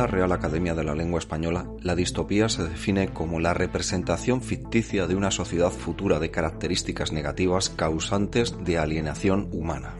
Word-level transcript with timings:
la 0.00 0.06
Real 0.06 0.32
Academia 0.32 0.74
de 0.74 0.82
la 0.82 0.94
Lengua 0.94 1.18
Española, 1.18 1.66
la 1.82 1.94
distopía 1.94 2.48
se 2.48 2.62
define 2.62 3.08
como 3.12 3.38
la 3.38 3.52
representación 3.52 4.40
ficticia 4.40 5.06
de 5.06 5.14
una 5.14 5.30
sociedad 5.30 5.70
futura 5.70 6.18
de 6.18 6.30
características 6.30 7.12
negativas 7.12 7.68
causantes 7.68 8.54
de 8.64 8.78
alienación 8.78 9.50
humana. 9.52 9.94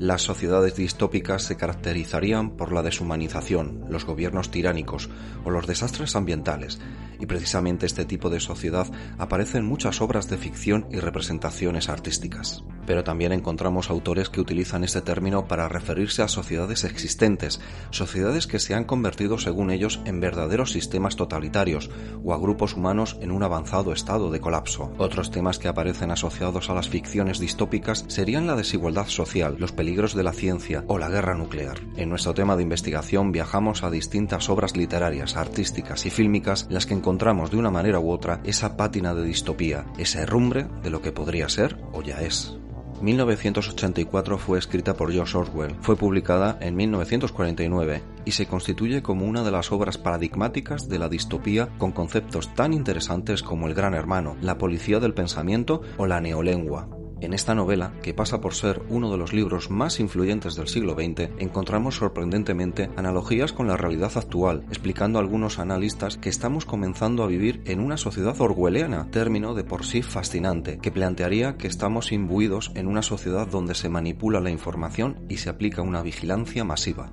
Las 0.00 0.22
sociedades 0.22 0.74
distópicas 0.74 1.44
se 1.44 1.56
caracterizarían 1.56 2.56
por 2.56 2.72
la 2.72 2.82
deshumanización, 2.82 3.84
los 3.88 4.04
gobiernos 4.04 4.50
tiránicos 4.50 5.08
o 5.44 5.50
los 5.50 5.68
desastres 5.68 6.16
ambientales, 6.16 6.80
y 7.20 7.26
precisamente 7.26 7.86
este 7.86 8.06
tipo 8.06 8.30
de 8.30 8.40
sociedad 8.40 8.88
aparece 9.16 9.58
en 9.58 9.64
muchas 9.64 10.00
obras 10.00 10.28
de 10.28 10.38
ficción 10.38 10.88
y 10.90 10.98
representaciones 10.98 11.88
artísticas 11.88 12.64
pero 12.86 13.04
también 13.04 13.32
encontramos 13.32 13.90
autores 13.90 14.28
que 14.28 14.40
utilizan 14.40 14.84
este 14.84 15.00
término 15.00 15.46
para 15.46 15.68
referirse 15.68 16.22
a 16.22 16.28
sociedades 16.28 16.84
existentes, 16.84 17.60
sociedades 17.90 18.46
que 18.46 18.58
se 18.58 18.74
han 18.74 18.84
convertido 18.84 19.38
según 19.38 19.70
ellos 19.70 20.00
en 20.04 20.20
verdaderos 20.20 20.72
sistemas 20.72 21.16
totalitarios 21.16 21.90
o 22.24 22.34
a 22.34 22.38
grupos 22.38 22.74
humanos 22.74 23.18
en 23.20 23.30
un 23.30 23.42
avanzado 23.42 23.92
estado 23.92 24.30
de 24.30 24.40
colapso. 24.40 24.92
Otros 24.98 25.30
temas 25.30 25.58
que 25.58 25.68
aparecen 25.68 26.10
asociados 26.10 26.70
a 26.70 26.74
las 26.74 26.88
ficciones 26.88 27.38
distópicas 27.38 28.04
serían 28.08 28.46
la 28.46 28.56
desigualdad 28.56 29.06
social, 29.06 29.56
los 29.58 29.72
peligros 29.72 30.14
de 30.14 30.22
la 30.22 30.32
ciencia 30.32 30.84
o 30.86 30.98
la 30.98 31.08
guerra 31.08 31.34
nuclear. 31.34 31.80
En 31.96 32.08
nuestro 32.08 32.34
tema 32.34 32.56
de 32.56 32.62
investigación 32.62 33.32
viajamos 33.32 33.82
a 33.82 33.90
distintas 33.90 34.48
obras 34.48 34.76
literarias, 34.76 35.36
artísticas 35.36 36.06
y 36.06 36.10
fílmicas 36.10 36.66
las 36.70 36.86
que 36.86 36.94
encontramos 36.94 37.50
de 37.50 37.56
una 37.56 37.70
manera 37.70 38.00
u 38.00 38.10
otra 38.10 38.40
esa 38.44 38.76
pátina 38.76 39.14
de 39.14 39.24
distopía, 39.24 39.86
esa 39.98 40.22
herrumbre 40.22 40.66
de 40.82 40.90
lo 40.90 41.02
que 41.02 41.12
podría 41.12 41.48
ser 41.48 41.76
o 41.92 42.02
ya 42.02 42.20
es. 42.22 42.56
1984 43.00 44.38
fue 44.38 44.58
escrita 44.58 44.94
por 44.94 45.12
George 45.12 45.36
Orwell, 45.36 45.76
fue 45.80 45.96
publicada 45.96 46.58
en 46.60 46.76
1949 46.76 48.02
y 48.24 48.32
se 48.32 48.46
constituye 48.46 49.02
como 49.02 49.26
una 49.26 49.42
de 49.42 49.50
las 49.50 49.72
obras 49.72 49.98
paradigmáticas 49.98 50.88
de 50.88 50.98
la 50.98 51.08
distopía 51.08 51.68
con 51.78 51.92
conceptos 51.92 52.54
tan 52.54 52.74
interesantes 52.74 53.42
como 53.42 53.66
el 53.68 53.74
Gran 53.74 53.94
Hermano, 53.94 54.36
la 54.42 54.58
policía 54.58 55.00
del 55.00 55.14
pensamiento 55.14 55.80
o 55.96 56.06
la 56.06 56.20
neolengua. 56.20 56.99
En 57.20 57.34
esta 57.34 57.54
novela, 57.54 57.92
que 58.02 58.14
pasa 58.14 58.40
por 58.40 58.54
ser 58.54 58.80
uno 58.88 59.10
de 59.10 59.18
los 59.18 59.34
libros 59.34 59.70
más 59.70 60.00
influyentes 60.00 60.56
del 60.56 60.68
siglo 60.68 60.94
XX, 60.94 61.28
encontramos 61.38 61.96
sorprendentemente 61.96 62.88
analogías 62.96 63.52
con 63.52 63.66
la 63.66 63.76
realidad 63.76 64.12
actual, 64.16 64.64
explicando 64.70 65.18
a 65.18 65.22
algunos 65.22 65.58
analistas 65.58 66.16
que 66.16 66.30
estamos 66.30 66.64
comenzando 66.64 67.22
a 67.22 67.26
vivir 67.26 67.60
en 67.66 67.80
una 67.80 67.98
sociedad 67.98 68.40
orwelliana, 68.40 69.10
término 69.10 69.54
de 69.54 69.64
por 69.64 69.84
sí 69.84 70.00
fascinante, 70.00 70.78
que 70.78 70.90
plantearía 70.90 71.58
que 71.58 71.66
estamos 71.66 72.10
imbuidos 72.10 72.72
en 72.74 72.86
una 72.86 73.02
sociedad 73.02 73.46
donde 73.46 73.74
se 73.74 73.90
manipula 73.90 74.40
la 74.40 74.50
información 74.50 75.26
y 75.28 75.36
se 75.36 75.50
aplica 75.50 75.82
una 75.82 76.02
vigilancia 76.02 76.64
masiva. 76.64 77.12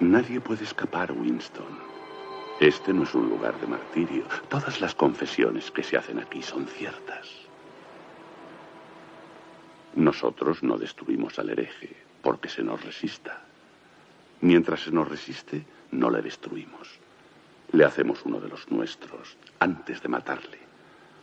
Nadie 0.00 0.38
puede 0.40 0.64
escapar, 0.64 1.10
Winston. 1.12 1.85
Este 2.60 2.92
no 2.92 3.02
es 3.02 3.14
un 3.14 3.28
lugar 3.28 3.60
de 3.60 3.66
martirio. 3.66 4.24
Todas 4.48 4.80
las 4.80 4.94
confesiones 4.94 5.70
que 5.70 5.82
se 5.82 5.98
hacen 5.98 6.18
aquí 6.18 6.42
son 6.42 6.66
ciertas. 6.66 7.28
Nosotros 9.94 10.62
no 10.62 10.78
destruimos 10.78 11.38
al 11.38 11.50
hereje 11.50 11.94
porque 12.22 12.48
se 12.48 12.62
nos 12.62 12.82
resista. 12.82 13.42
Mientras 14.40 14.80
se 14.80 14.90
nos 14.90 15.08
resiste, 15.08 15.66
no 15.90 16.10
le 16.10 16.22
destruimos. 16.22 16.98
Le 17.72 17.84
hacemos 17.84 18.24
uno 18.24 18.40
de 18.40 18.48
los 18.48 18.70
nuestros 18.70 19.36
antes 19.58 20.02
de 20.02 20.08
matarle. 20.08 20.58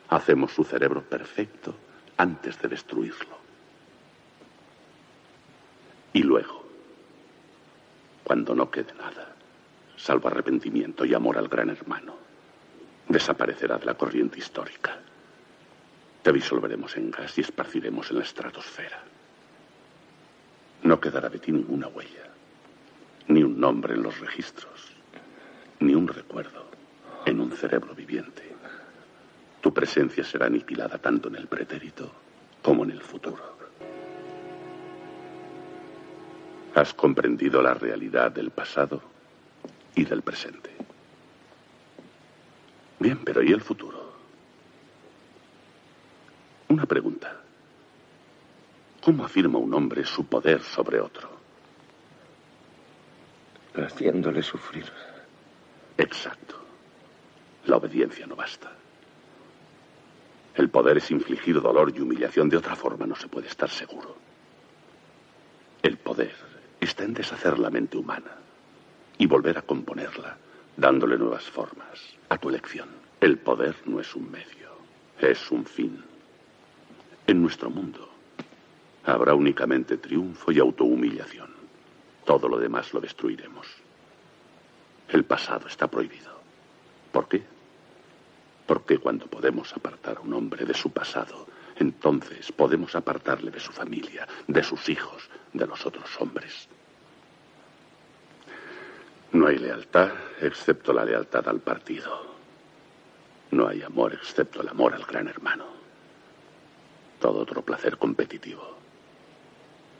Hacemos 0.10 0.52
su 0.54 0.64
cerebro 0.64 1.02
perfecto 1.02 1.76
antes 2.18 2.62
de 2.62 2.68
destruirlo. 2.68 3.38
Y 6.14 6.22
luego, 6.22 6.64
cuando 8.24 8.54
no 8.54 8.70
quede 8.70 8.94
nada, 8.94 9.36
salvo 9.96 10.28
arrepentimiento 10.28 11.06
y 11.06 11.14
amor 11.14 11.38
al 11.38 11.48
gran 11.48 11.70
hermano, 11.70 12.16
desaparecerá 13.08 13.78
de 13.78 13.86
la 13.86 13.96
corriente 13.96 14.40
histórica. 14.40 14.98
Te 16.22 16.31
disolveremos 16.31 16.96
en 16.98 17.12
gas 17.12 17.38
y 17.38 17.42
esparciremos 17.42 18.09
en 18.12 18.18
la 18.18 18.24
estratosfera. 18.24 19.03
No 20.84 21.00
quedará 21.00 21.30
de 21.30 21.40
ti 21.40 21.52
ninguna 21.52 21.88
huella, 21.88 22.30
ni 23.28 23.44
un 23.44 23.59
nombre 23.59 23.94
en 23.94 24.03
los 24.03 24.20
registros, 24.20 24.92
ni 25.80 25.96
un 25.96 26.08
recuerdo 26.08 26.66
en 27.26 27.40
un 27.40 27.52
cerebro 27.52 27.94
viviente. 27.94 28.44
Tu 29.62 29.74
presencia 29.74 30.24
será 30.24 30.48
aniquilada 30.48 30.98
tanto 30.98 31.30
en 31.30 31.36
el 31.36 31.48
pretérito 31.48 32.12
como 32.62 32.84
en 32.84 32.92
el 32.92 33.02
futuro. 33.02 33.53
¿Has 36.76 36.94
comprendido 36.94 37.62
la 37.62 37.74
realidad 37.74 38.32
del 38.32 38.50
pasado? 38.50 39.12
Y 39.96 40.06
del 40.06 40.22
presente. 40.22 40.72
Bien, 43.00 43.20
pero 43.24 43.44
¿y 43.44 43.52
el 43.52 43.62
futuro? 43.62 44.14
Una 46.70 46.86
pregunta. 46.86 47.42
¿Cómo 49.02 49.26
afirma 49.26 49.59
un 49.59 49.74
hombre 49.74 50.06
su 50.06 50.26
poder 50.26 50.62
sobre 50.64 51.00
otro? 51.00 51.30
Haciéndole 53.76 54.42
sufrir. 54.42 54.86
Exacto. 55.98 56.62
La 57.66 57.78
obediencia 57.78 58.26
no 58.26 58.36
basta. 58.36 58.72
El 60.56 60.70
poder 60.70 60.98
es 60.98 61.12
infligir 61.12 61.59
dolor 61.62 61.92
y 61.96 62.00
humillación. 62.00 62.48
De 62.48 62.58
otra 62.58 62.76
forma 62.76 63.06
no 63.06 63.16
se 63.16 63.28
puede 63.28 63.48
estar 63.48 63.70
seguro. 63.70 64.16
El 65.82 65.98
poder 65.98 66.36
está 66.80 67.03
en 67.03 67.14
deshacer 67.14 67.59
la 67.59 67.70
mente 67.70 67.98
humana 67.98 68.43
y 69.23 69.25
volver 69.25 69.57
a 69.57 69.61
componerla, 69.61 70.35
dándole 70.75 71.17
nuevas 71.17 71.45
formas 71.45 71.97
a 72.28 72.38
tu 72.38 72.50
elección. 72.50 72.89
El 73.22 73.38
poder 73.38 73.73
no 73.85 74.01
es 74.01 74.13
un 74.16 74.29
medio, 74.29 74.67
es 75.17 75.50
un 75.50 75.63
fin. 75.63 76.03
En 77.25 77.41
nuestro 77.41 77.69
mundo 77.69 78.09
habrá 79.06 79.34
únicamente 79.34 79.95
triunfo 79.95 80.51
y 80.51 80.59
autohumillación. 80.59 81.50
Todo 82.25 82.50
lo 82.50 82.57
demás 82.57 82.94
lo 82.94 83.00
destruiremos. 83.00 83.66
El 85.07 85.23
pasado 85.23 85.67
está 85.69 85.88
prohibido. 85.88 86.38
¿Por 87.13 87.29
qué? 87.29 87.44
Porque 88.67 88.97
cuando 88.97 89.28
podemos 89.28 89.72
apartar 89.72 90.17
a 90.17 90.19
un 90.19 90.34
hombre 90.34 90.66
de 90.66 90.73
su 90.73 90.91
pasado, 90.91 91.47
entonces 91.78 92.51
podemos 92.51 92.94
apartarle 92.94 93.51
de 93.51 93.61
su 93.61 93.72
familia, 93.72 94.28
de 94.47 94.63
sus 94.63 94.90
hijos, 94.90 95.29
de 95.53 95.66
los 95.66 95.85
otros 95.85 96.09
hombres. 96.19 96.67
No 99.34 99.48
hay 99.48 99.58
lealtad 99.58 100.12
excepto 100.42 100.94
la 100.94 101.04
lealtad 101.04 101.48
al 101.48 101.60
partido. 101.60 102.34
No 103.50 103.68
hay 103.68 103.82
amor 103.82 104.14
excepto 104.14 104.62
el 104.62 104.70
amor 104.70 104.94
al 104.94 105.06
gran 105.06 105.28
hermano. 105.28 105.66
Todo 107.20 107.40
otro 107.40 107.64
placer 107.64 107.97
competitivo 107.97 108.78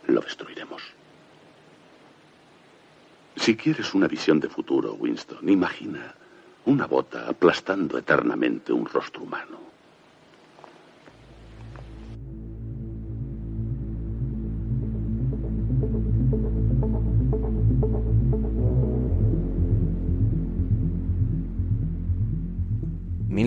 lo 0.06 0.22
destruiremos. 0.22 0.84
Si 3.36 3.58
quieres 3.58 3.96
una 3.96 4.08
visión 4.08 4.40
de 4.40 4.50
futuro, 4.50 4.94
Winston, 4.94 5.50
imagina 5.50 6.14
una 6.66 6.86
bota 6.86 7.28
aplastando 7.28 7.98
eternamente 7.98 8.72
un 8.72 8.86
rostro 8.86 9.24
humano. 9.24 9.73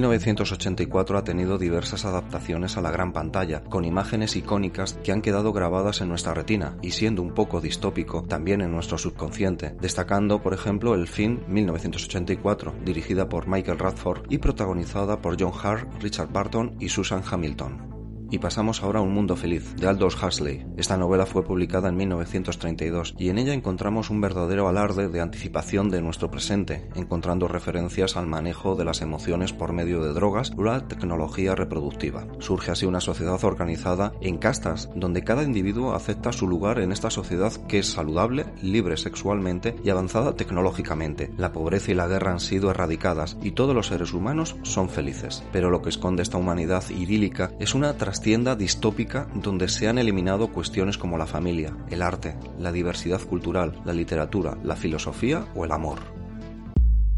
1984 0.08 1.18
ha 1.18 1.24
tenido 1.24 1.58
diversas 1.58 2.04
adaptaciones 2.04 2.76
a 2.76 2.80
la 2.80 2.90
gran 2.90 3.12
pantalla, 3.12 3.64
con 3.64 3.84
imágenes 3.84 4.36
icónicas 4.36 4.94
que 5.02 5.12
han 5.12 5.22
quedado 5.22 5.52
grabadas 5.52 6.00
en 6.00 6.08
nuestra 6.08 6.34
retina 6.34 6.76
y 6.82 6.92
siendo 6.92 7.22
un 7.22 7.34
poco 7.34 7.60
distópico 7.60 8.22
también 8.22 8.60
en 8.60 8.70
nuestro 8.70 8.98
subconsciente, 8.98 9.74
destacando 9.80 10.40
por 10.42 10.54
ejemplo 10.54 10.94
el 10.94 11.08
film 11.08 11.40
1984, 11.48 12.74
dirigida 12.84 13.28
por 13.28 13.48
Michael 13.48 13.78
Radford 13.78 14.26
y 14.30 14.38
protagonizada 14.38 15.20
por 15.20 15.36
John 15.40 15.52
Hart, 15.60 16.02
Richard 16.02 16.32
Barton 16.32 16.76
y 16.78 16.88
Susan 16.88 17.22
Hamilton. 17.28 17.95
Y 18.30 18.38
pasamos 18.38 18.82
ahora 18.82 18.98
a 18.98 19.02
Un 19.02 19.14
Mundo 19.14 19.36
Feliz, 19.36 19.74
de 19.76 19.86
Aldous 19.86 20.20
Huxley. 20.20 20.66
Esta 20.76 20.96
novela 20.96 21.26
fue 21.26 21.44
publicada 21.44 21.88
en 21.88 21.96
1932 21.96 23.14
y 23.18 23.28
en 23.28 23.38
ella 23.38 23.54
encontramos 23.54 24.10
un 24.10 24.20
verdadero 24.20 24.68
alarde 24.68 25.08
de 25.08 25.20
anticipación 25.20 25.90
de 25.90 26.02
nuestro 26.02 26.30
presente, 26.30 26.88
encontrando 26.96 27.46
referencias 27.46 28.16
al 28.16 28.26
manejo 28.26 28.74
de 28.74 28.84
las 28.84 29.00
emociones 29.00 29.52
por 29.52 29.72
medio 29.72 30.02
de 30.02 30.12
drogas 30.12 30.52
o 30.56 30.64
la 30.64 30.88
tecnología 30.88 31.54
reproductiva. 31.54 32.26
Surge 32.40 32.72
así 32.72 32.84
una 32.84 33.00
sociedad 33.00 33.42
organizada 33.44 34.12
en 34.20 34.38
castas, 34.38 34.90
donde 34.96 35.22
cada 35.22 35.44
individuo 35.44 35.94
acepta 35.94 36.32
su 36.32 36.48
lugar 36.48 36.80
en 36.80 36.90
esta 36.90 37.10
sociedad 37.10 37.52
que 37.68 37.78
es 37.78 37.92
saludable, 37.92 38.46
libre 38.60 38.96
sexualmente 38.96 39.76
y 39.84 39.90
avanzada 39.90 40.34
tecnológicamente. 40.34 41.30
La 41.36 41.52
pobreza 41.52 41.92
y 41.92 41.94
la 41.94 42.08
guerra 42.08 42.32
han 42.32 42.40
sido 42.40 42.70
erradicadas 42.70 43.36
y 43.42 43.52
todos 43.52 43.74
los 43.74 43.86
seres 43.86 44.12
humanos 44.12 44.56
son 44.62 44.88
felices. 44.88 45.44
Pero 45.52 45.70
lo 45.70 45.80
que 45.80 45.90
esconde 45.90 46.22
esta 46.22 46.38
humanidad 46.38 46.82
idílica 46.90 47.52
es 47.60 47.74
una 47.74 47.96
trastienda 48.16 48.56
distópica 48.56 49.28
donde 49.34 49.68
se 49.68 49.88
han 49.88 49.98
eliminado 49.98 50.50
cuestiones 50.50 50.96
como 50.96 51.18
la 51.18 51.26
familia, 51.26 51.76
el 51.90 52.00
arte, 52.00 52.34
la 52.58 52.72
diversidad 52.72 53.20
cultural, 53.20 53.78
la 53.84 53.92
literatura, 53.92 54.56
la 54.64 54.74
filosofía 54.74 55.46
o 55.54 55.66
el 55.66 55.72
amor. 55.72 55.98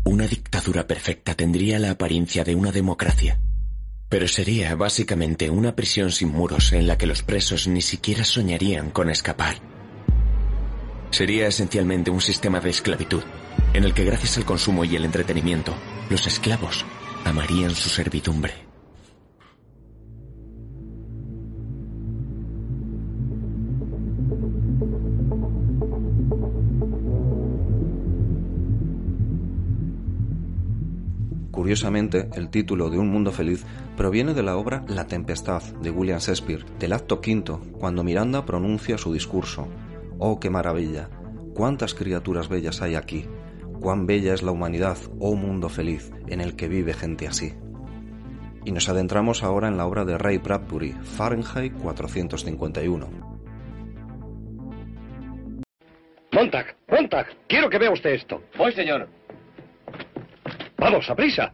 Una 0.03 0.27
dictadura 0.27 0.89
perfecta 0.89 1.37
tendría 1.37 1.79
la 1.79 1.93
apariencia 1.93 2.43
de 2.43 2.57
una 2.57 2.73
democracia, 2.73 3.39
pero 4.09 4.27
sería 4.27 4.75
básicamente 4.75 5.49
una 5.51 5.77
prisión 5.77 6.11
sin 6.11 6.33
muros 6.33 6.73
en 6.73 6.89
la 6.89 6.99
que 6.99 7.07
los 7.07 7.23
presos 7.23 7.69
ni 7.69 7.81
siquiera 7.81 8.25
soñarían 8.25 8.91
con 8.91 9.09
escapar. 9.09 9.55
Sería 11.13 11.47
esencialmente 11.47 12.11
un 12.11 12.21
sistema 12.21 12.59
de 12.59 12.71
esclavitud, 12.71 13.23
en 13.73 13.85
el 13.85 13.95
que 13.95 14.05
gracias 14.05 14.37
al 14.37 14.45
consumo 14.45 14.85
y 14.85 14.97
el 14.97 15.05
entretenimiento, 15.05 15.77
los 16.11 16.27
esclavos 16.27 16.85
amarían 17.25 17.71
su 17.71 17.89
servidumbre. 17.89 18.68
Curiosamente, 31.69 32.31
el 32.35 32.49
título 32.49 32.89
de 32.89 32.97
Un 32.97 33.11
Mundo 33.11 33.31
Feliz 33.31 33.63
proviene 33.95 34.33
de 34.33 34.43
la 34.43 34.57
obra 34.57 34.87
La 34.89 35.07
Tempestad 35.07 35.63
de 35.83 35.91
William 35.91 36.19
Shakespeare, 36.19 36.65
del 36.79 36.95
acto 36.95 37.21
quinto, 37.21 37.61
cuando 37.79 38.03
Miranda 38.03 38.47
pronuncia 38.47 38.97
su 38.97 39.13
discurso. 39.13 39.69
Oh, 40.19 40.41
qué 40.41 40.49
maravilla, 40.49 41.11
cuántas 41.55 41.93
criaturas 41.93 42.49
bellas 42.49 42.81
hay 42.81 42.95
aquí, 42.95 43.27
cuán 43.83 44.07
bella 44.07 44.33
es 44.33 44.43
la 44.43 44.51
humanidad, 44.51 44.97
oh 45.21 45.35
mundo 45.35 45.69
feliz, 45.69 46.11
en 46.29 46.41
el 46.41 46.57
que 46.57 46.69
vive 46.69 46.95
gente 46.95 47.29
así. 47.29 47.53
Y 48.65 48.73
nos 48.73 48.89
adentramos 48.89 49.43
ahora 49.43 49.69
en 49.69 49.77
la 49.77 49.85
obra 49.85 50.07
de 50.07 50.17
Ray 50.17 50.39
Bradbury, 50.39 50.93
Fahrenheit 50.93 51.75
451. 51.75 53.11
Montag, 56.33 56.77
Montag, 56.91 57.27
quiero 57.47 57.69
que 57.69 57.79
vea 57.79 57.91
usted 57.91 58.15
esto. 58.15 58.41
Voy, 58.57 58.73
señor. 58.73 59.07
Vamos, 60.79 61.11
a 61.11 61.15
prisa. 61.15 61.53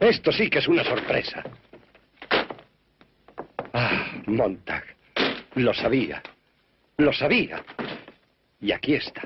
Esto 0.00 0.32
sí 0.32 0.48
que 0.48 0.58
es 0.58 0.68
una 0.68 0.84
sorpresa. 0.84 1.44
Ah, 3.74 4.22
Montag. 4.26 4.84
Lo 5.54 5.74
sabía. 5.74 6.22
Lo 6.96 7.12
sabía. 7.12 7.62
Y 8.60 8.72
aquí 8.72 8.94
está. 8.94 9.22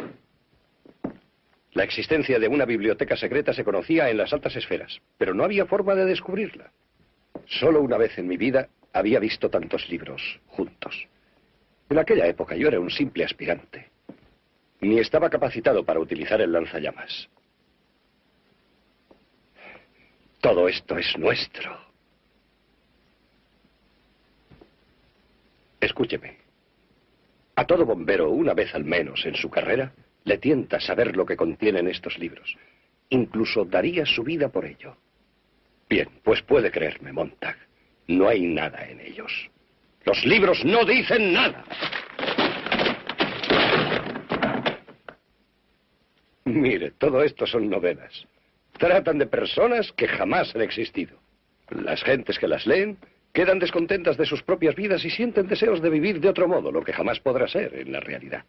La 1.75 1.85
existencia 1.85 2.39
de 2.39 2.49
una 2.49 2.65
biblioteca 2.65 3.17
secreta 3.17 3.55
se 3.55 3.65
conocía 3.65 4.11
en 4.11 4.19
las 4.19 4.33
altas 4.33 4.57
esferas, 4.57 5.01
pero 5.17 5.33
no 5.33 5.45
había 5.45 5.65
forma 5.65 5.95
de 5.95 6.05
descubrirla. 6.05 6.71
Solo 7.47 7.81
una 7.81 7.97
vez 7.97 8.19
en 8.19 8.29
mi 8.29 8.37
vida 8.37 8.69
había 8.93 9.21
visto 9.21 9.49
tantos 9.49 9.89
libros 9.89 10.41
juntos. 10.49 11.07
En 11.89 11.99
aquella 11.99 12.27
época 12.27 12.57
yo 12.57 12.69
era 12.69 12.81
un 12.81 12.91
simple 12.91 13.25
aspirante. 13.25 13.89
Ni 14.81 14.99
estaba 14.99 15.31
capacitado 15.31 15.85
para 15.85 16.01
utilizar 16.01 16.41
el 16.41 16.53
lanzallamas. 16.53 17.29
Todo 20.43 20.67
esto 20.67 20.99
es 20.99 21.17
nuestro. 21.17 21.79
Escúcheme. 25.81 26.37
A 27.55 27.65
todo 27.65 27.87
bombero, 27.87 28.29
una 28.29 28.53
vez 28.53 28.75
al 28.75 28.85
menos 28.85 29.25
en 29.25 29.37
su 29.37 29.49
carrera, 29.49 29.93
le 30.25 30.39
tienta 30.39 30.81
saber 30.81 31.17
lo 31.17 31.25
que 31.25 31.37
contienen 31.37 31.87
estos 31.87 32.19
libros. 32.19 32.57
Incluso 33.11 33.65
daría 33.65 34.05
su 34.05 34.25
vida 34.25 34.49
por 34.49 34.65
ello. 34.65 34.97
Bien, 35.89 36.09
pues 36.25 36.43
puede 36.43 36.73
creerme, 36.73 37.13
Montag. 37.13 37.57
No 38.09 38.29
hay 38.29 38.43
nada 38.43 38.85
en 38.89 38.99
ellos. 38.99 39.49
Los 40.05 40.25
libros 40.25 40.65
no 40.65 40.85
dicen 40.85 41.33
nada. 41.33 41.65
Mire, 46.47 46.91
todo 46.99 47.23
esto 47.23 47.47
son 47.47 47.71
novelas. 47.71 48.27
Tratan 48.79 49.19
de 49.19 49.27
personas 49.27 49.93
que 49.93 50.09
jamás 50.09 50.55
han 50.55 50.63
existido. 50.63 51.19
Las 51.71 52.03
gentes 52.03 52.39
que 52.39 52.49
las 52.49 52.67
leen 52.67 52.99
quedan 53.33 53.59
descontentas 53.59 54.17
de 54.17 54.27
sus 54.27 54.43
propias 54.43 54.75
vidas 54.75 55.05
y 55.05 55.11
sienten 55.11 55.47
deseos 55.47 55.81
de 55.81 55.91
vivir 55.91 56.21
de 56.21 56.29
otro 56.29 56.49
modo, 56.49 56.71
lo 56.71 56.83
que 56.83 56.93
jamás 56.93 57.21
podrá 57.21 57.49
ser 57.49 57.75
en 57.75 57.93
la 57.93 58.01
realidad. 58.01 58.45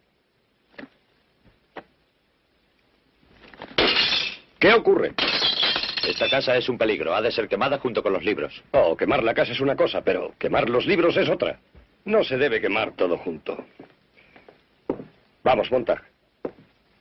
¿Qué 4.58 4.72
ocurre? 4.72 5.12
Esta 6.08 6.28
casa 6.28 6.56
es 6.56 6.68
un 6.68 6.78
peligro. 6.78 7.14
Ha 7.14 7.22
de 7.22 7.30
ser 7.30 7.48
quemada 7.48 7.78
junto 7.78 8.02
con 8.02 8.12
los 8.12 8.24
libros. 8.24 8.62
Oh, 8.72 8.96
quemar 8.96 9.22
la 9.22 9.34
casa 9.34 9.52
es 9.52 9.60
una 9.60 9.76
cosa, 9.76 10.02
pero 10.02 10.34
quemar 10.38 10.68
los 10.68 10.86
libros 10.86 11.16
es 11.16 11.28
otra. 11.28 11.60
No 12.04 12.24
se 12.24 12.36
debe 12.36 12.60
quemar 12.60 12.92
todo 12.92 13.16
junto. 13.18 13.64
Vamos, 15.42 15.70
Montag. 15.70 16.02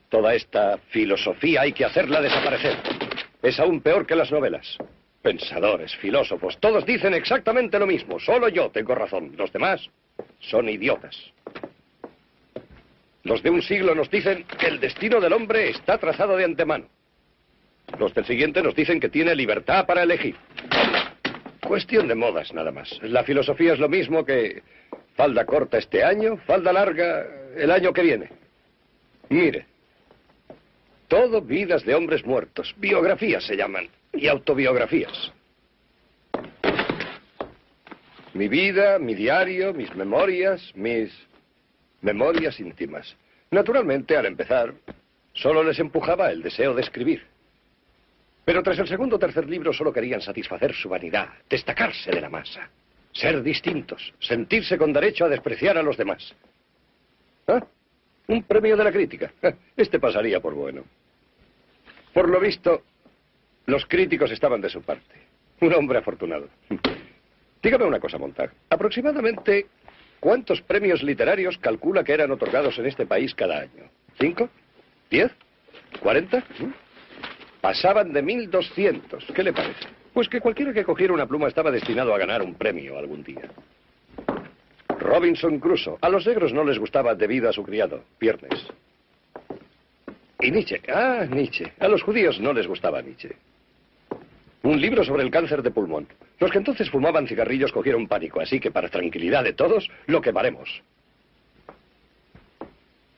Toda 0.10 0.36
esta 0.36 0.78
filosofía 0.90 1.62
hay 1.62 1.74
que 1.74 1.86
hacerla 1.86 2.22
desaparecer. 2.22 2.78
Es 3.44 3.60
aún 3.60 3.82
peor 3.82 4.08
que 4.08 4.16
las 4.16 4.32
novelas. 4.32 4.78
Pensadores, 5.22 5.96
filósofos, 5.98 6.58
todos 6.60 6.86
dicen 6.86 7.14
exactamente 7.14 7.78
lo 7.78 7.86
mismo. 7.86 8.20
Solo 8.20 8.48
yo 8.48 8.70
tengo 8.72 8.96
razón. 8.96 9.34
Los 9.38 9.52
demás 9.52 9.88
son 10.40 10.70
idiotas. 10.70 11.16
Los 13.24 13.44
de 13.44 13.50
un 13.50 13.62
siglo 13.62 13.96
nos 13.96 14.10
dicen 14.10 14.46
que 14.58 14.68
el 14.68 14.80
destino 14.80 15.20
del 15.20 15.34
hombre 15.34 15.70
está 15.70 15.98
trazado 15.98 16.36
de 16.38 16.46
antemano. 16.46 16.88
Los 18.00 18.14
del 18.14 18.26
siguiente 18.26 18.62
nos 18.62 18.76
dicen 18.76 19.00
que 19.00 19.10
tiene 19.10 19.36
libertad 19.36 19.86
para 19.86 20.04
elegir. 20.04 20.36
Cuestión 21.66 22.08
de 22.08 22.16
modas, 22.16 22.54
nada 22.54 22.72
más. 22.72 22.98
La 23.04 23.24
filosofía 23.24 23.74
es 23.74 23.80
lo 23.80 23.90
mismo 23.90 24.26
que 24.26 24.64
falda 25.16 25.46
corta 25.46 25.78
este 25.78 26.04
año, 26.04 26.38
falda 26.46 26.72
larga 26.74 27.26
el 27.56 27.72
año 27.72 27.94
que 27.94 28.04
viene. 28.04 28.30
Mire, 29.30 29.66
todo 31.14 31.42
vidas 31.42 31.86
de 31.86 31.94
hombres 31.94 32.26
muertos. 32.26 32.74
Biografías 32.78 33.46
se 33.46 33.56
llaman. 33.56 33.88
Y 34.14 34.28
autobiografías. 34.28 35.32
Mi 38.34 38.48
vida, 38.48 38.98
mi 38.98 39.14
diario, 39.14 39.76
mis 39.76 39.94
memorias, 39.96 40.72
mis 40.74 41.12
memorias 42.02 42.60
íntimas. 42.60 43.16
Naturalmente, 43.52 44.18
al 44.18 44.26
empezar, 44.26 44.74
solo 45.34 45.64
les 45.64 45.78
empujaba 45.78 46.32
el 46.32 46.42
deseo 46.42 46.74
de 46.74 46.82
escribir. 46.82 47.24
Pero 48.44 48.64
tras 48.64 48.80
el 48.80 48.88
segundo 48.88 49.18
o 49.18 49.20
tercer 49.20 49.48
libro 49.48 49.72
solo 49.72 49.94
querían 49.94 50.20
satisfacer 50.20 50.74
su 50.74 50.90
vanidad, 50.90 51.30
destacarse 51.48 52.10
de 52.10 52.22
la 52.22 52.30
masa, 52.32 52.72
ser 53.12 53.44
distintos, 53.44 54.16
sentirse 54.18 54.80
con 54.80 54.92
derecho 54.92 55.26
a 55.26 55.30
despreciar 55.30 55.78
a 55.78 55.84
los 55.84 55.96
demás. 55.96 56.34
¿Ah? 57.46 57.64
Un 58.30 58.42
premio 58.42 58.76
de 58.76 58.84
la 58.84 58.92
crítica. 58.92 59.32
Este 59.78 60.00
pasaría 60.00 60.40
por 60.40 60.56
bueno. 60.56 60.84
Por 62.14 62.30
lo 62.30 62.40
visto, 62.40 62.84
los 63.66 63.86
críticos 63.86 64.32
estaban 64.32 64.62
de 64.62 64.70
su 64.70 64.82
parte. 64.82 65.16
Un 65.62 65.74
hombre 65.74 66.00
afortunado. 66.00 66.48
Dígame 67.62 67.86
una 67.86 68.00
cosa, 68.00 68.18
Montag. 68.18 68.52
Aproximadamente, 68.70 69.68
¿cuántos 70.20 70.62
premios 70.62 71.02
literarios 71.02 71.58
calcula 71.58 72.04
que 72.04 72.14
eran 72.14 72.32
otorgados 72.32 72.78
en 72.78 72.86
este 72.86 73.06
país 73.06 73.34
cada 73.34 73.60
año? 73.60 73.90
¿Cinco? 74.20 74.50
¿Diez? 75.10 75.32
¿Cuarenta? 76.02 76.44
Pasaban 77.62 78.12
de 78.12 78.22
mil 78.22 78.50
doscientos. 78.52 79.26
¿Qué 79.34 79.44
le 79.44 79.54
parece? 79.54 79.88
Pues 80.14 80.28
que 80.28 80.42
cualquiera 80.42 80.74
que 80.74 80.84
cogiera 80.84 81.14
una 81.14 81.26
pluma 81.26 81.48
estaba 81.48 81.72
destinado 81.72 82.14
a 82.14 82.18
ganar 82.18 82.42
un 82.42 82.56
premio 82.56 82.98
algún 82.98 83.24
día. 83.24 83.50
Robinson 85.00 85.60
Crusoe. 85.60 85.98
A 86.02 86.10
los 86.10 86.28
negros 86.28 86.54
no 86.54 86.64
les 86.64 86.78
gustaba 86.78 87.16
debido 87.16 87.50
a 87.50 87.54
su 87.54 87.64
criado, 87.64 88.04
Viernes. 88.20 88.68
Y 90.44 90.52
Nietzsche. 90.52 90.82
Ah, 90.90 91.26
Nietzsche. 91.30 91.72
A 91.80 91.88
los 91.88 92.04
judíos 92.04 92.38
no 92.42 92.52
les 92.52 92.68
gustaba 92.68 93.02
Nietzsche. 93.02 93.32
Un 94.64 94.80
libro 94.80 95.04
sobre 95.06 95.24
el 95.24 95.32
cáncer 95.32 95.64
de 95.64 95.72
pulmón. 95.72 96.06
Los 96.38 96.52
que 96.52 96.58
entonces 96.58 96.90
fumaban 96.90 97.28
cigarrillos 97.28 97.72
cogieron 97.72 98.08
pánico, 98.08 98.42
así 98.42 98.60
que 98.60 98.70
para 98.70 98.90
tranquilidad 98.90 99.46
de 99.46 99.54
todos, 99.54 99.90
lo 100.06 100.22
quemaremos. 100.22 100.82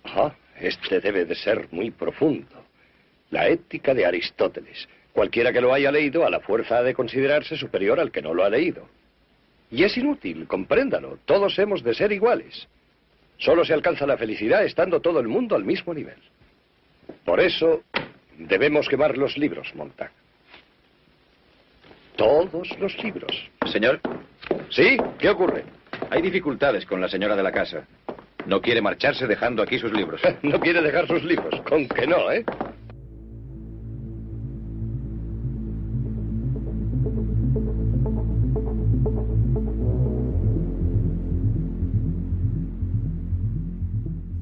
Ah, 0.04 0.36
este 0.60 1.00
debe 1.00 1.26
de 1.26 1.34
ser 1.34 1.68
muy 1.72 1.90
profundo. 1.90 2.64
La 3.32 3.48
ética 3.48 3.96
de 3.96 4.06
Aristóteles. 4.06 4.88
Cualquiera 5.12 5.52
que 5.52 5.62
lo 5.62 5.74
haya 5.74 5.92
leído, 5.92 6.28
a 6.28 6.30
la 6.30 6.42
fuerza 6.42 6.78
ha 6.78 6.84
de 6.84 6.94
considerarse 6.94 7.58
superior 7.58 8.00
al 8.00 8.12
que 8.12 8.22
no 8.22 8.36
lo 8.36 8.44
ha 8.44 8.50
leído. 8.50 8.88
Y 9.72 9.84
es 9.84 9.98
inútil, 9.98 10.46
compréndalo. 10.48 11.18
Todos 11.26 11.58
hemos 11.58 11.84
de 11.84 11.96
ser 11.96 12.12
iguales. 12.12 12.68
Solo 13.38 13.66
se 13.66 13.74
alcanza 13.74 14.06
la 14.06 14.18
felicidad 14.18 14.64
estando 14.64 15.02
todo 15.02 15.20
el 15.20 15.28
mundo 15.28 15.56
al 15.56 15.66
mismo 15.66 15.92
nivel. 15.92 16.20
Por 17.24 17.40
eso 17.40 17.84
debemos 18.38 18.88
quemar 18.88 19.18
los 19.18 19.38
libros, 19.38 19.74
Montag. 19.76 20.12
Todos 22.16 22.78
los 22.80 22.98
libros. 23.04 23.50
Señor. 23.72 24.00
¿Sí? 24.70 24.98
¿Qué 25.20 25.30
ocurre? 25.30 25.66
Hay 26.10 26.22
dificultades 26.22 26.86
con 26.86 27.02
la 27.02 27.10
señora 27.10 27.36
de 27.36 27.44
la 27.44 27.52
casa. 27.52 27.86
No 28.46 28.62
quiere 28.62 28.82
marcharse 28.82 29.28
dejando 29.28 29.64
aquí 29.64 29.80
sus 29.80 29.92
libros. 29.92 30.22
no 30.44 30.60
quiere 30.60 30.82
dejar 30.82 31.08
sus 31.08 31.24
libros. 31.24 31.62
Con 31.62 31.88
que 31.88 32.08
no, 32.08 32.32
¿eh? 32.32 32.46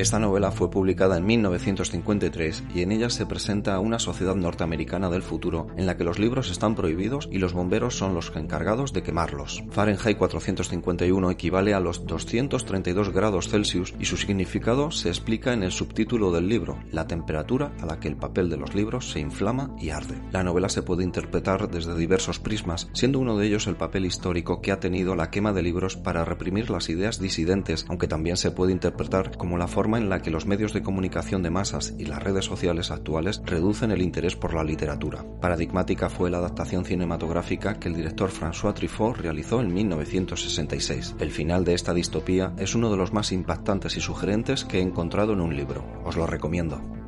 Esta 0.03 0.19
novela 0.19 0.51
fue 0.51 0.69
publicada 0.69 1.15
en 1.15 1.25
1953 1.25 2.65
y 2.75 2.81
en 2.81 2.91
ella 2.91 3.09
se 3.09 3.25
presenta 3.25 3.79
una 3.79 3.99
sociedad 3.99 4.35
norteamericana 4.35 5.09
del 5.09 5.23
futuro 5.23 5.67
en 5.77 5.85
la 5.85 5.95
que 5.95 6.03
los 6.03 6.19
libros 6.19 6.51
están 6.51 6.75
prohibidos 6.75 7.29
y 7.31 7.37
los 7.37 7.53
bomberos 7.53 7.97
son 7.97 8.13
los 8.13 8.29
encargados 8.35 8.91
de 8.91 9.01
quemarlos. 9.01 9.63
Fahrenheit 9.71 10.17
451 10.17 11.31
equivale 11.31 11.73
a 11.73 11.79
los 11.79 12.05
232 12.05 13.11
grados 13.11 13.47
Celsius 13.47 13.93
y 13.97 14.03
su 14.03 14.17
significado 14.17 14.91
se 14.91 15.07
explica 15.07 15.53
en 15.53 15.63
el 15.63 15.71
subtítulo 15.71 16.33
del 16.33 16.49
libro, 16.49 16.79
la 16.91 17.07
temperatura 17.07 17.71
a 17.79 17.85
la 17.85 18.01
que 18.01 18.09
el 18.09 18.17
papel 18.17 18.49
de 18.49 18.57
los 18.57 18.75
libros 18.75 19.09
se 19.09 19.21
inflama 19.21 19.73
y 19.79 19.91
arde. 19.91 20.21
La 20.33 20.43
novela 20.43 20.67
se 20.67 20.81
puede 20.81 21.05
interpretar 21.05 21.71
desde 21.71 21.95
diversos 21.95 22.39
prismas, 22.39 22.89
siendo 22.91 23.19
uno 23.19 23.37
de 23.37 23.47
ellos 23.47 23.67
el 23.67 23.77
papel 23.77 24.05
histórico 24.05 24.59
que 24.59 24.73
ha 24.73 24.81
tenido 24.81 25.15
la 25.15 25.29
quema 25.29 25.53
de 25.53 25.63
libros 25.63 25.95
para 25.95 26.25
reprimir 26.25 26.69
las 26.69 26.89
ideas 26.89 27.21
disidentes, 27.21 27.85
aunque 27.87 28.09
también 28.09 28.35
se 28.35 28.51
puede 28.51 28.73
interpretar 28.73 29.37
como 29.37 29.57
la 29.57 29.69
forma 29.69 29.92
en 29.97 30.09
la 30.09 30.21
que 30.21 30.31
los 30.31 30.45
medios 30.45 30.73
de 30.73 30.81
comunicación 30.81 31.43
de 31.43 31.49
masas 31.49 31.93
y 31.97 32.05
las 32.05 32.21
redes 32.21 32.45
sociales 32.45 32.91
actuales 32.91 33.41
reducen 33.45 33.91
el 33.91 34.01
interés 34.01 34.35
por 34.35 34.53
la 34.53 34.63
literatura. 34.63 35.25
Paradigmática 35.41 36.09
fue 36.09 36.29
la 36.29 36.37
adaptación 36.37 36.85
cinematográfica 36.85 37.79
que 37.79 37.89
el 37.89 37.95
director 37.95 38.29
François 38.31 38.73
Truffaut 38.73 39.17
realizó 39.17 39.61
en 39.61 39.73
1966. 39.73 41.15
El 41.19 41.31
final 41.31 41.65
de 41.65 41.73
esta 41.73 41.93
distopía 41.93 42.53
es 42.57 42.75
uno 42.75 42.89
de 42.89 42.97
los 42.97 43.13
más 43.13 43.31
impactantes 43.31 43.97
y 43.97 44.01
sugerentes 44.01 44.65
que 44.65 44.79
he 44.79 44.81
encontrado 44.81 45.33
en 45.33 45.41
un 45.41 45.55
libro. 45.55 45.85
Os 46.05 46.15
lo 46.15 46.27
recomiendo. 46.27 47.02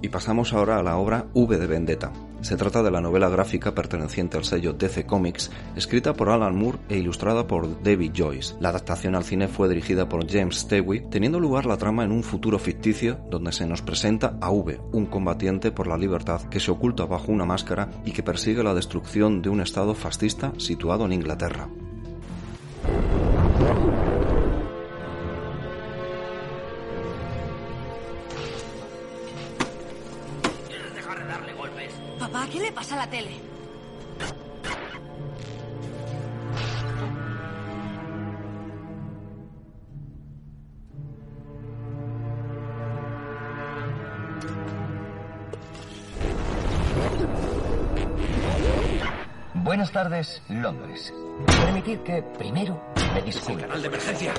Y 0.00 0.08
pasamos 0.08 0.52
ahora 0.52 0.78
a 0.78 0.82
la 0.82 0.96
obra 0.96 1.26
V 1.34 1.58
de 1.58 1.66
Vendetta. 1.66 2.12
Se 2.40 2.56
trata 2.56 2.84
de 2.84 2.90
la 2.90 3.00
novela 3.00 3.28
gráfica 3.28 3.74
perteneciente 3.74 4.36
al 4.36 4.44
sello 4.44 4.72
DC 4.72 5.06
Comics, 5.06 5.50
escrita 5.74 6.14
por 6.14 6.28
Alan 6.28 6.56
Moore 6.56 6.78
e 6.88 6.96
ilustrada 6.96 7.46
por 7.46 7.82
David 7.82 8.12
Joyce. 8.16 8.54
La 8.60 8.68
adaptación 8.68 9.16
al 9.16 9.24
cine 9.24 9.48
fue 9.48 9.68
dirigida 9.68 10.08
por 10.08 10.30
James 10.30 10.58
Stewie, 10.58 11.00
teniendo 11.10 11.40
lugar 11.40 11.66
la 11.66 11.76
trama 11.76 12.04
en 12.04 12.12
un 12.12 12.22
futuro 12.22 12.60
ficticio 12.60 13.18
donde 13.28 13.52
se 13.52 13.66
nos 13.66 13.82
presenta 13.82 14.38
a 14.40 14.50
V, 14.50 14.80
un 14.92 15.06
combatiente 15.06 15.72
por 15.72 15.88
la 15.88 15.98
libertad 15.98 16.42
que 16.42 16.60
se 16.60 16.70
oculta 16.70 17.06
bajo 17.06 17.32
una 17.32 17.44
máscara 17.44 17.90
y 18.04 18.12
que 18.12 18.22
persigue 18.22 18.62
la 18.62 18.74
destrucción 18.74 19.42
de 19.42 19.48
un 19.48 19.60
estado 19.60 19.94
fascista 19.94 20.52
situado 20.58 21.06
en 21.06 21.14
Inglaterra. 21.14 21.68
La 33.08 33.10
tele? 33.10 33.40
Buenas 49.54 49.92
tardes, 49.92 50.42
Londres. 50.48 51.12
Permitid 51.46 51.98
que 52.00 52.22
primero 52.22 52.80
me 53.14 53.22
disculpe. 53.22 53.62
canal 53.62 53.82
de 53.82 53.88
emergencia. 53.88 54.34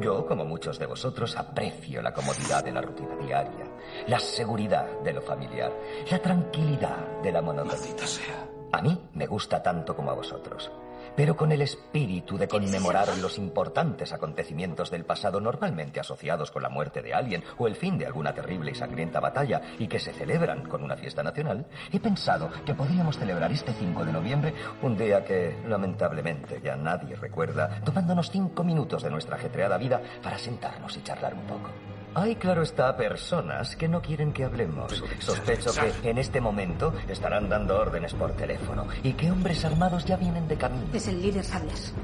Yo, 0.00 0.24
como 0.26 0.44
muchos 0.44 0.78
de 0.78 0.86
vosotros, 0.86 1.36
aprecio 1.36 2.00
la 2.00 2.12
comodidad 2.12 2.62
de 2.62 2.72
la 2.72 2.80
rutina 2.80 3.16
diaria, 3.16 3.64
la 4.06 4.20
seguridad 4.20 5.00
de 5.00 5.12
lo 5.12 5.20
familiar, 5.20 5.72
la 6.10 6.18
tranquilidad 6.20 7.20
de 7.22 7.32
la 7.32 7.42
monotonía. 7.42 8.06
sea. 8.06 8.48
A 8.72 8.82
mí 8.82 9.08
me 9.14 9.26
gusta 9.26 9.62
tanto 9.62 9.96
como 9.96 10.10
a 10.10 10.14
vosotros, 10.14 10.70
pero 11.18 11.36
con 11.36 11.50
el 11.50 11.62
espíritu 11.62 12.38
de 12.38 12.46
conmemorar 12.46 13.08
los 13.18 13.38
importantes 13.38 14.12
acontecimientos 14.12 14.88
del 14.88 15.04
pasado 15.04 15.40
normalmente 15.40 15.98
asociados 15.98 16.52
con 16.52 16.62
la 16.62 16.68
muerte 16.68 17.02
de 17.02 17.12
alguien 17.12 17.42
o 17.56 17.66
el 17.66 17.74
fin 17.74 17.98
de 17.98 18.06
alguna 18.06 18.32
terrible 18.32 18.70
y 18.70 18.76
sangrienta 18.76 19.18
batalla 19.18 19.60
y 19.80 19.88
que 19.88 19.98
se 19.98 20.12
celebran 20.12 20.68
con 20.68 20.84
una 20.84 20.96
fiesta 20.96 21.24
nacional, 21.24 21.66
he 21.90 21.98
pensado 21.98 22.48
que 22.64 22.72
podríamos 22.72 23.18
celebrar 23.18 23.50
este 23.50 23.72
5 23.72 24.04
de 24.04 24.12
noviembre, 24.12 24.54
un 24.80 24.96
día 24.96 25.24
que 25.24 25.56
lamentablemente 25.66 26.60
ya 26.62 26.76
nadie 26.76 27.16
recuerda, 27.16 27.80
tomándonos 27.84 28.30
cinco 28.30 28.62
minutos 28.62 29.02
de 29.02 29.10
nuestra 29.10 29.34
ajetreada 29.34 29.76
vida 29.76 30.00
para 30.22 30.38
sentarnos 30.38 30.96
y 30.98 31.02
charlar 31.02 31.34
un 31.34 31.42
poco. 31.48 31.97
Hay, 32.20 32.34
claro 32.34 32.62
está, 32.62 32.96
personas 32.96 33.76
que 33.76 33.86
no 33.86 34.02
quieren 34.02 34.32
que 34.32 34.42
hablemos. 34.42 35.04
Sospecho 35.20 35.70
que 36.02 36.10
en 36.10 36.18
este 36.18 36.40
momento 36.40 36.92
estarán 37.08 37.48
dando 37.48 37.78
órdenes 37.78 38.12
por 38.12 38.32
teléfono 38.32 38.88
y 39.04 39.12
que 39.12 39.30
hombres 39.30 39.64
armados 39.64 40.04
ya 40.04 40.16
vienen 40.16 40.48
de 40.48 40.56
camino. 40.56 40.88
Es 40.92 41.06
el 41.06 41.22
líder 41.22 41.44
Sabias. 41.44 41.94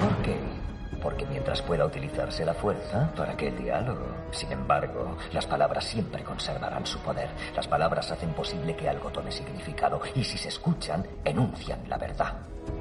¿Por 0.00 0.16
qué? 0.22 0.36
Porque 1.00 1.24
mientras 1.26 1.62
pueda 1.62 1.84
utilizarse 1.84 2.44
la 2.44 2.54
fuerza, 2.54 3.12
¿para 3.16 3.36
qué 3.36 3.48
el 3.48 3.58
diálogo? 3.58 4.06
Sin 4.32 4.50
embargo, 4.50 5.16
las 5.32 5.46
palabras 5.46 5.84
siempre 5.84 6.24
conservarán 6.24 6.84
su 6.84 6.98
poder. 6.98 7.28
Las 7.54 7.68
palabras 7.68 8.10
hacen 8.10 8.32
posible 8.32 8.74
que 8.74 8.88
algo 8.88 9.10
tome 9.10 9.30
significado 9.30 10.00
y 10.16 10.24
si 10.24 10.36
se 10.36 10.48
escuchan, 10.48 11.06
enuncian 11.24 11.80
la 11.88 11.96
verdad. 11.96 12.40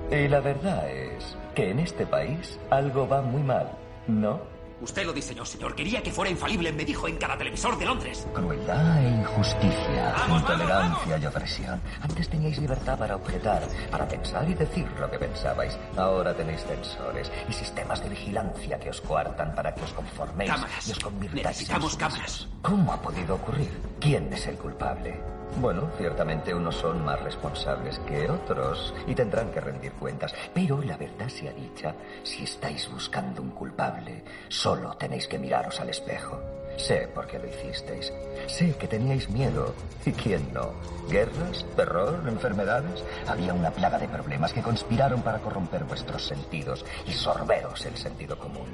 Y 0.09 0.27
la 0.27 0.39
verdad 0.39 0.89
es 0.89 1.37
que 1.53 1.69
en 1.69 1.79
este 1.79 2.07
país 2.07 2.59
algo 2.71 3.07
va 3.07 3.21
muy 3.21 3.43
mal, 3.43 3.71
¿no? 4.07 4.50
Usted 4.81 5.05
lo 5.05 5.13
diseñó, 5.13 5.45
señor. 5.45 5.75
Quería 5.75 6.01
que 6.01 6.11
fuera 6.11 6.31
infalible. 6.31 6.71
Me 6.71 6.83
dijo 6.83 7.07
en 7.07 7.17
cada 7.17 7.37
televisor 7.37 7.77
de 7.77 7.85
Londres. 7.85 8.27
Crueldad 8.33 9.03
e 9.03 9.09
injusticia, 9.09 10.15
intolerancia 10.29 11.17
y 11.17 11.25
opresión. 11.25 11.81
Antes 12.01 12.29
teníais 12.29 12.57
libertad 12.57 12.97
para 12.97 13.15
objetar, 13.15 13.61
para 13.91 14.07
pensar 14.07 14.49
y 14.49 14.53
decir 14.53 14.87
lo 14.99 15.09
que 15.09 15.19
pensabais. 15.19 15.77
Ahora 15.95 16.35
tenéis 16.35 16.63
censores 16.65 17.31
y 17.47 17.53
sistemas 17.53 18.01
de 18.03 18.09
vigilancia 18.09 18.79
que 18.79 18.89
os 18.89 19.01
coartan 19.01 19.53
para 19.55 19.73
que 19.73 19.83
os 19.83 19.93
conforméis 19.93 20.51
Cámaras. 20.51 20.87
y 20.87 20.91
os 20.91 20.99
convirtáis 20.99 21.45
Necesitamos 21.45 21.93
en 21.93 21.99
cámaras. 21.99 22.47
¿Cómo 22.61 22.91
ha 22.93 23.01
podido 23.01 23.35
ocurrir? 23.35 23.71
¿Quién 23.99 24.31
es 24.33 24.47
el 24.47 24.57
culpable? 24.57 25.21
Bueno, 25.59 25.89
ciertamente 25.97 26.53
unos 26.53 26.75
son 26.75 27.03
más 27.03 27.21
responsables 27.21 27.99
que 27.99 28.29
otros 28.29 28.93
y 29.05 29.13
tendrán 29.13 29.51
que 29.51 29.59
rendir 29.59 29.91
cuentas. 29.93 30.33
Pero 30.53 30.81
la 30.81 30.97
verdad 30.97 31.27
sea 31.27 31.51
dicha, 31.51 31.93
si 32.23 32.43
estáis 32.43 32.89
buscando 32.89 33.41
un 33.41 33.51
culpable, 33.51 34.23
solo 34.47 34.95
tenéis 34.97 35.27
que 35.27 35.37
miraros 35.37 35.79
al 35.79 35.89
espejo. 35.89 36.39
Sé 36.77 37.07
por 37.13 37.27
qué 37.27 37.37
lo 37.37 37.47
hicisteis. 37.47 38.11
Sé 38.47 38.75
que 38.75 38.87
teníais 38.87 39.29
miedo. 39.29 39.75
¿Y 40.05 40.11
quién 40.13 40.51
no? 40.53 40.73
¿Guerras? 41.09 41.65
¿Terror? 41.75 42.23
¿Enfermedades? 42.27 43.03
Había 43.27 43.53
una 43.53 43.71
plaga 43.71 43.99
de 43.99 44.07
problemas 44.07 44.53
que 44.53 44.63
conspiraron 44.63 45.21
para 45.21 45.39
corromper 45.39 45.83
vuestros 45.83 46.25
sentidos 46.25 46.83
y 47.05 47.11
sorberos 47.11 47.85
el 47.85 47.97
sentido 47.97 48.37
común. 48.39 48.67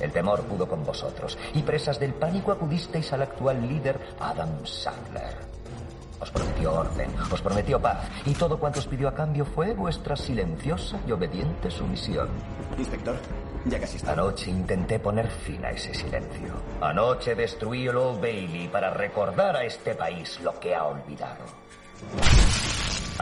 El 0.00 0.12
temor 0.12 0.42
pudo 0.44 0.66
con 0.66 0.84
vosotros 0.84 1.36
y 1.54 1.62
presas 1.62 1.98
del 2.00 2.14
pánico 2.14 2.52
acudisteis 2.52 3.12
al 3.12 3.22
actual 3.22 3.66
líder 3.68 3.98
Adam 4.20 4.64
Sandler. 4.64 5.53
Os 6.24 6.30
prometió 6.30 6.72
orden, 6.72 7.10
os 7.30 7.42
prometió 7.42 7.78
paz, 7.78 8.08
y 8.24 8.32
todo 8.32 8.58
cuanto 8.58 8.78
os 8.78 8.86
pidió 8.86 9.08
a 9.08 9.14
cambio 9.14 9.44
fue 9.44 9.74
vuestra 9.74 10.16
silenciosa 10.16 10.98
y 11.06 11.12
obediente 11.12 11.70
sumisión. 11.70 12.30
Inspector, 12.78 13.14
ya 13.66 13.78
casi 13.78 13.98
está. 13.98 14.12
Anoche 14.12 14.50
intenté 14.50 14.98
poner 14.98 15.28
fin 15.28 15.62
a 15.66 15.70
ese 15.72 15.92
silencio. 15.92 16.54
Anoche 16.80 17.34
destruí 17.34 17.88
el 17.88 17.98
Old 17.98 18.22
Bailey 18.22 18.68
para 18.68 18.88
recordar 18.88 19.54
a 19.54 19.64
este 19.64 19.94
país 19.94 20.40
lo 20.40 20.58
que 20.58 20.74
ha 20.74 20.84
olvidado. 20.84 21.44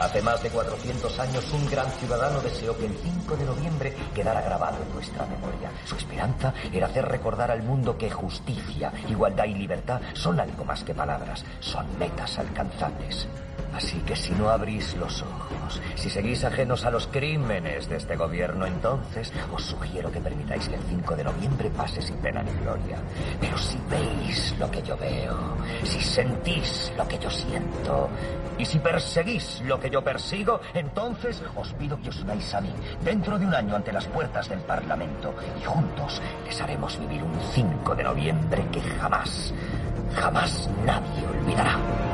Hace 0.03 0.21
más 0.21 0.43
de 0.43 0.49
400 0.49 1.17
años 1.17 1.49
un 1.53 1.65
gran 1.69 1.89
ciudadano 1.91 2.41
deseó 2.41 2.77
que 2.77 2.87
el 2.87 2.93
5 2.93 3.37
de 3.37 3.45
noviembre 3.45 3.93
quedara 4.13 4.41
grabado 4.41 4.83
en 4.83 4.93
nuestra 4.93 5.25
memoria. 5.25 5.71
Su 5.85 5.95
esperanza 5.95 6.53
era 6.73 6.87
hacer 6.87 7.05
recordar 7.05 7.49
al 7.49 7.63
mundo 7.63 7.97
que 7.97 8.11
justicia, 8.11 8.91
igualdad 9.07 9.45
y 9.45 9.53
libertad 9.53 10.01
son 10.11 10.41
algo 10.41 10.65
más 10.65 10.83
que 10.83 10.93
palabras, 10.93 11.45
son 11.61 11.85
metas 11.97 12.37
alcanzables. 12.37 13.29
Así 13.73 13.97
que 14.01 14.15
si 14.15 14.31
no 14.33 14.49
abrís 14.49 14.95
los 14.97 15.21
ojos, 15.21 15.81
si 15.95 16.09
seguís 16.09 16.43
ajenos 16.43 16.85
a 16.85 16.91
los 16.91 17.07
crímenes 17.07 17.89
de 17.89 17.95
este 17.95 18.15
gobierno, 18.15 18.67
entonces 18.67 19.31
os 19.51 19.63
sugiero 19.63 20.11
que 20.11 20.21
permitáis 20.21 20.67
que 20.69 20.75
el 20.75 20.83
5 20.83 21.15
de 21.15 21.23
noviembre 21.23 21.69
pase 21.71 22.01
sin 22.01 22.17
pena 22.17 22.43
ni 22.43 22.51
gloria. 22.61 22.97
Pero 23.39 23.57
si 23.57 23.77
veis 23.89 24.52
lo 24.63 24.71
que 24.71 24.81
yo 24.81 24.95
veo, 24.95 25.35
si 25.83 25.99
sentís 25.99 26.93
lo 26.95 27.05
que 27.05 27.19
yo 27.19 27.29
siento, 27.29 28.09
y 28.57 28.63
si 28.63 28.79
perseguís 28.79 29.61
lo 29.65 29.77
que 29.77 29.89
yo 29.89 30.01
persigo, 30.01 30.61
entonces 30.73 31.43
os 31.53 31.73
pido 31.73 31.99
que 32.01 32.07
os 32.07 32.21
unáis 32.21 32.53
a 32.53 32.61
mí 32.61 32.71
dentro 33.03 33.37
de 33.37 33.45
un 33.45 33.53
año 33.53 33.75
ante 33.75 33.91
las 33.91 34.05
puertas 34.05 34.47
del 34.47 34.59
Parlamento 34.59 35.35
y 35.59 35.65
juntos 35.65 36.21
les 36.45 36.61
haremos 36.61 36.97
vivir 36.97 37.21
un 37.23 37.37
5 37.53 37.93
de 37.93 38.03
noviembre 38.03 38.65
que 38.71 38.79
jamás, 38.79 39.53
jamás 40.15 40.69
nadie 40.85 41.27
olvidará. 41.27 42.12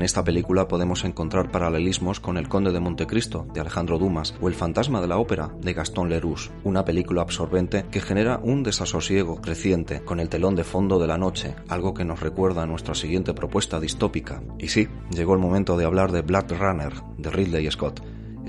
En 0.00 0.04
esta 0.04 0.24
película 0.24 0.66
podemos 0.66 1.04
encontrar 1.04 1.50
paralelismos 1.50 2.20
con 2.20 2.38
El 2.38 2.48
Conde 2.48 2.72
de 2.72 2.80
Montecristo, 2.80 3.46
de 3.52 3.60
Alejandro 3.60 3.98
Dumas, 3.98 4.34
o 4.40 4.48
El 4.48 4.54
Fantasma 4.54 5.02
de 5.02 5.08
la 5.08 5.18
Ópera, 5.18 5.50
de 5.60 5.74
Gastón 5.74 6.08
Leroux, 6.08 6.50
una 6.64 6.86
película 6.86 7.20
absorbente 7.20 7.84
que 7.90 8.00
genera 8.00 8.40
un 8.42 8.62
desasosiego 8.62 9.42
creciente 9.42 10.02
con 10.02 10.18
el 10.18 10.30
telón 10.30 10.56
de 10.56 10.64
fondo 10.64 10.98
de 10.98 11.06
la 11.06 11.18
noche, 11.18 11.54
algo 11.68 11.92
que 11.92 12.06
nos 12.06 12.20
recuerda 12.20 12.62
a 12.62 12.66
nuestra 12.66 12.94
siguiente 12.94 13.34
propuesta 13.34 13.78
distópica. 13.78 14.42
Y 14.58 14.68
sí, 14.68 14.88
llegó 15.10 15.34
el 15.34 15.38
momento 15.38 15.76
de 15.76 15.84
hablar 15.84 16.12
de 16.12 16.22
Black 16.22 16.50
Runner, 16.58 16.94
de 17.18 17.30
Ridley 17.30 17.70
Scott. 17.70 18.00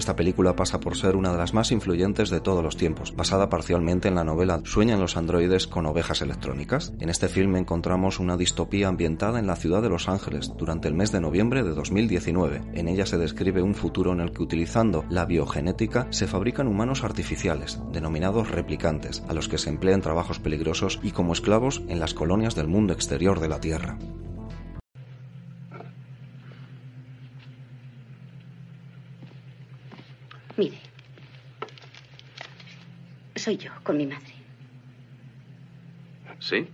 Esta 0.02 0.16
película 0.16 0.56
pasa 0.56 0.80
por 0.80 0.98
ser 0.98 1.16
una 1.16 1.32
de 1.32 1.38
las 1.38 1.54
más 1.54 1.72
influyentes 1.72 2.32
de 2.32 2.42
todos 2.42 2.64
los 2.64 2.76
tiempos, 2.76 3.16
basada 3.16 3.50
parcialmente 3.50 4.08
en 4.08 4.16
la 4.16 4.24
novela 4.24 4.60
Sueñan 4.64 5.00
los 5.00 5.16
androides 5.16 5.68
con 5.68 5.86
ovejas 5.86 6.24
electrónicas. 6.24 6.92
En 7.00 7.12
este 7.12 7.28
filme 7.28 7.60
encontramos 7.60 8.20
una 8.20 8.36
distopía 8.36 8.88
ambientada 8.88 9.38
en 9.38 9.46
la 9.46 9.56
ciudad 9.56 9.84
de 9.84 9.90
Los 9.90 10.10
Ángeles 10.10 10.54
durante 10.58 10.88
el 10.88 10.96
mes 10.96 11.12
de 11.12 11.22
noviembre 11.22 11.62
de 11.62 11.76
2019. 11.76 12.64
En 12.74 12.88
ella 12.88 13.06
se 13.06 13.20
describe 13.20 13.62
un 13.62 13.76
futuro 13.76 14.12
en 14.12 14.22
el 14.22 14.32
que 14.32 14.42
utilizando 14.42 15.06
la 15.08 15.26
biogenética 15.26 16.08
se 16.10 16.26
fabrican 16.26 16.66
humanos 16.66 17.04
artificiales, 17.04 17.80
denominados 17.94 18.50
replicantes, 18.50 19.22
a 19.30 19.36
los 19.36 19.50
que 19.50 19.60
se 19.60 19.70
emplean 19.70 20.02
trabajos 20.02 20.40
peligrosos 20.40 21.00
y 21.04 21.12
como 21.12 21.32
esclavos 21.32 21.84
en 21.90 22.00
las 22.00 22.16
colonias 22.16 22.56
del 22.56 22.68
mundo 22.68 22.92
exterior 22.94 23.40
de 23.40 23.50
la 23.50 23.60
Tierra. 23.60 24.00
Mire, 30.62 30.78
soy 33.36 33.58
yo 33.58 33.72
con 33.82 33.98
mi 33.98 34.06
madre. 34.06 34.36
¿Sí? 36.38 36.68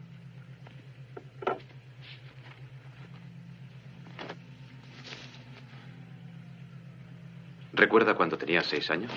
¿Recuerda 7.71 8.13
cuando 8.15 8.37
tenía 8.37 8.61
seis 8.61 8.91
años? 8.91 9.13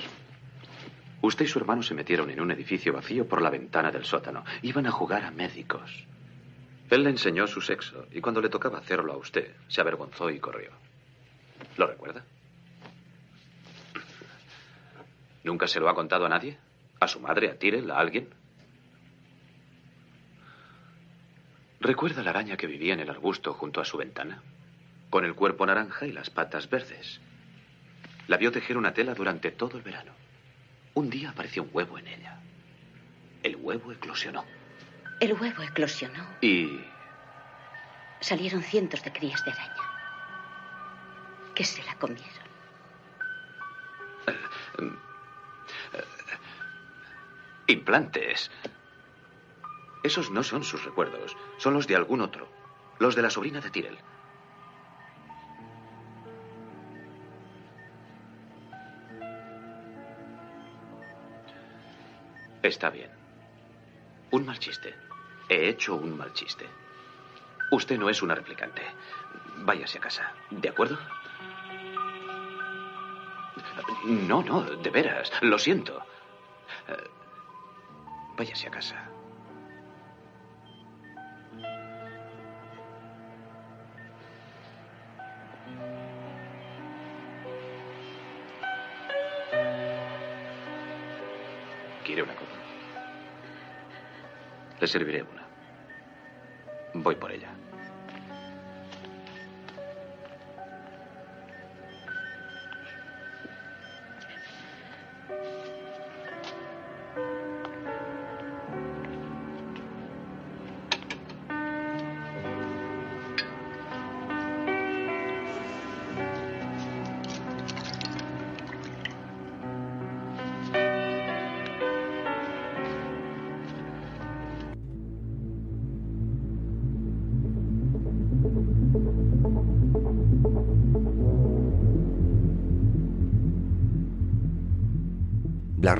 Usted 1.20 1.46
y 1.46 1.48
su 1.48 1.58
hermano 1.58 1.82
se 1.82 1.94
metieron 1.94 2.30
en 2.30 2.40
un 2.40 2.52
edificio 2.52 2.92
vacío 2.92 3.26
por 3.26 3.42
la 3.42 3.50
ventana 3.50 3.90
del 3.90 4.04
sótano. 4.04 4.44
Iban 4.62 4.86
a 4.86 4.92
jugar 4.92 5.24
a 5.24 5.32
médicos. 5.32 6.06
Él 6.90 7.02
le 7.02 7.10
enseñó 7.10 7.48
su 7.48 7.60
sexo 7.60 8.06
y 8.12 8.20
cuando 8.20 8.40
le 8.40 8.48
tocaba 8.48 8.78
hacerlo 8.78 9.14
a 9.14 9.16
usted, 9.16 9.52
se 9.66 9.80
avergonzó 9.80 10.30
y 10.30 10.38
corrió. 10.38 10.70
¿Lo 11.76 11.88
recuerda? 11.88 12.24
¿Nunca 15.42 15.66
se 15.66 15.80
lo 15.80 15.88
ha 15.88 15.94
contado 15.94 16.26
a 16.26 16.28
nadie? 16.28 16.58
¿A 17.00 17.08
su 17.08 17.20
madre, 17.20 17.50
a 17.50 17.58
Tyrell, 17.58 17.90
a 17.90 17.98
alguien? 17.98 18.28
¿Recuerda 21.80 22.22
la 22.22 22.30
araña 22.30 22.58
que 22.58 22.66
vivía 22.66 22.92
en 22.92 23.00
el 23.00 23.08
arbusto 23.08 23.54
junto 23.54 23.80
a 23.80 23.86
su 23.86 23.96
ventana? 23.96 24.42
Con 25.08 25.24
el 25.24 25.34
cuerpo 25.34 25.64
naranja 25.64 26.06
y 26.06 26.12
las 26.12 26.28
patas 26.28 26.68
verdes. 26.68 27.20
La 28.28 28.36
vio 28.36 28.52
tejer 28.52 28.76
una 28.76 28.92
tela 28.92 29.14
durante 29.14 29.50
todo 29.50 29.78
el 29.78 29.82
verano. 29.82 30.12
Un 30.94 31.08
día 31.08 31.30
apareció 31.30 31.62
un 31.62 31.70
huevo 31.72 31.98
en 31.98 32.08
ella. 32.08 32.38
El 33.42 33.56
huevo 33.56 33.92
eclosionó. 33.92 34.44
El 35.20 35.32
huevo 35.32 35.62
eclosionó. 35.62 36.26
Y... 36.42 36.80
Salieron 38.20 38.62
cientos 38.62 39.02
de 39.02 39.12
crías 39.12 39.42
de 39.46 39.52
araña. 39.52 39.74
Que 41.54 41.64
se 41.64 41.82
la 41.84 41.94
comieron. 41.96 42.50
Implantes. 47.70 48.50
Esos 50.02 50.30
no 50.30 50.42
son 50.42 50.64
sus 50.64 50.84
recuerdos, 50.84 51.36
son 51.58 51.74
los 51.74 51.86
de 51.86 51.96
algún 51.96 52.20
otro. 52.20 52.48
Los 52.98 53.14
de 53.14 53.22
la 53.22 53.30
sobrina 53.30 53.60
de 53.60 53.70
Tyrell. 53.70 53.98
Está 62.62 62.90
bien. 62.90 63.10
Un 64.30 64.44
mal 64.44 64.58
chiste. 64.58 64.94
He 65.48 65.68
hecho 65.68 65.94
un 65.94 66.16
mal 66.16 66.32
chiste. 66.34 66.66
Usted 67.70 67.98
no 67.98 68.08
es 68.08 68.22
una 68.22 68.34
replicante. 68.34 68.82
Váyase 69.58 69.98
a 69.98 70.00
casa, 70.00 70.32
¿de 70.50 70.68
acuerdo? 70.68 70.98
No, 74.04 74.42
no, 74.42 74.62
de 74.62 74.90
veras, 74.90 75.32
lo 75.42 75.58
siento. 75.58 76.02
Váyase 78.36 78.68
a 78.68 78.70
casa. 78.70 78.96
¿Quiere 92.04 92.22
una 92.22 92.34
copa? 92.34 92.56
Le 94.80 94.86
serviré 94.86 95.22
una. 95.22 95.46
Voy 96.94 97.14
por 97.14 97.30
ella. 97.30 97.49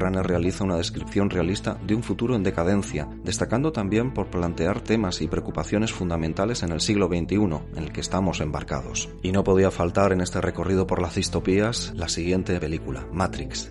Runner 0.00 0.26
realiza 0.26 0.64
una 0.64 0.76
descripción 0.76 1.30
realista 1.30 1.78
de 1.86 1.94
un 1.94 2.02
futuro 2.02 2.34
en 2.34 2.42
decadencia, 2.42 3.08
destacando 3.22 3.70
también 3.70 4.12
por 4.12 4.26
plantear 4.26 4.80
temas 4.80 5.20
y 5.20 5.28
preocupaciones 5.28 5.92
fundamentales 5.92 6.62
en 6.62 6.72
el 6.72 6.80
siglo 6.80 7.06
XXI, 7.06 7.36
en 7.36 7.78
el 7.78 7.92
que 7.92 8.00
estamos 8.00 8.40
embarcados. 8.40 9.08
Y 9.22 9.32
no 9.32 9.44
podía 9.44 9.70
faltar 9.70 10.12
en 10.12 10.20
este 10.20 10.40
recorrido 10.40 10.86
por 10.86 11.00
las 11.00 11.14
distopías 11.14 11.92
la 11.94 12.08
siguiente 12.08 12.58
película, 12.58 13.06
Matrix. 13.12 13.70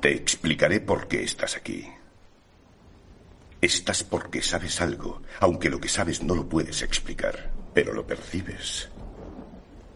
Te 0.00 0.14
explicaré 0.14 0.80
por 0.80 1.06
qué 1.08 1.22
estás 1.22 1.56
aquí. 1.56 1.86
Estás 3.60 4.02
porque 4.02 4.42
sabes 4.42 4.80
algo, 4.80 5.22
aunque 5.38 5.70
lo 5.70 5.80
que 5.80 5.88
sabes 5.88 6.22
no 6.22 6.34
lo 6.34 6.48
puedes 6.48 6.82
explicar, 6.82 7.52
pero 7.72 7.92
lo 7.92 8.04
percibes. 8.04 8.91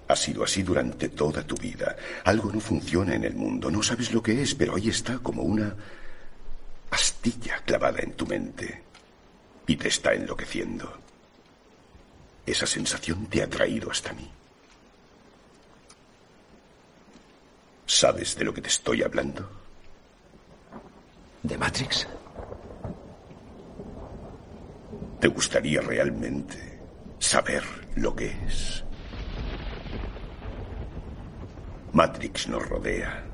Ha 0.08 0.16
sido 0.16 0.44
así 0.44 0.62
durante 0.62 1.08
toda 1.08 1.42
tu 1.42 1.56
vida. 1.56 1.96
Algo 2.24 2.52
no 2.52 2.60
funciona 2.60 3.14
en 3.14 3.24
el 3.24 3.34
mundo. 3.34 3.70
No 3.70 3.82
sabes 3.82 4.12
lo 4.12 4.22
que 4.22 4.40
es, 4.40 4.54
pero 4.54 4.76
ahí 4.76 4.88
está 4.88 5.18
como 5.18 5.42
una 5.42 5.74
astilla 6.90 7.60
clavada 7.64 8.00
en 8.00 8.12
tu 8.12 8.26
mente. 8.26 8.82
Y 9.66 9.76
te 9.76 9.88
está 9.88 10.14
enloqueciendo. 10.14 11.00
Esa 12.44 12.66
sensación 12.66 13.26
te 13.26 13.42
ha 13.42 13.50
traído 13.50 13.90
hasta 13.90 14.12
mí. 14.12 14.30
¿Sabes 17.86 18.36
de 18.36 18.44
lo 18.44 18.54
que 18.54 18.60
te 18.60 18.68
estoy 18.68 19.02
hablando? 19.02 19.48
¿De 21.42 21.56
Matrix? 21.56 22.06
¿Te 25.20 25.28
gustaría 25.28 25.80
realmente 25.80 26.80
saber 27.18 27.64
lo 27.96 28.14
que 28.14 28.36
es? 28.46 28.85
Matrix 31.96 32.46
nos 32.48 32.68
rodea. 32.68 33.24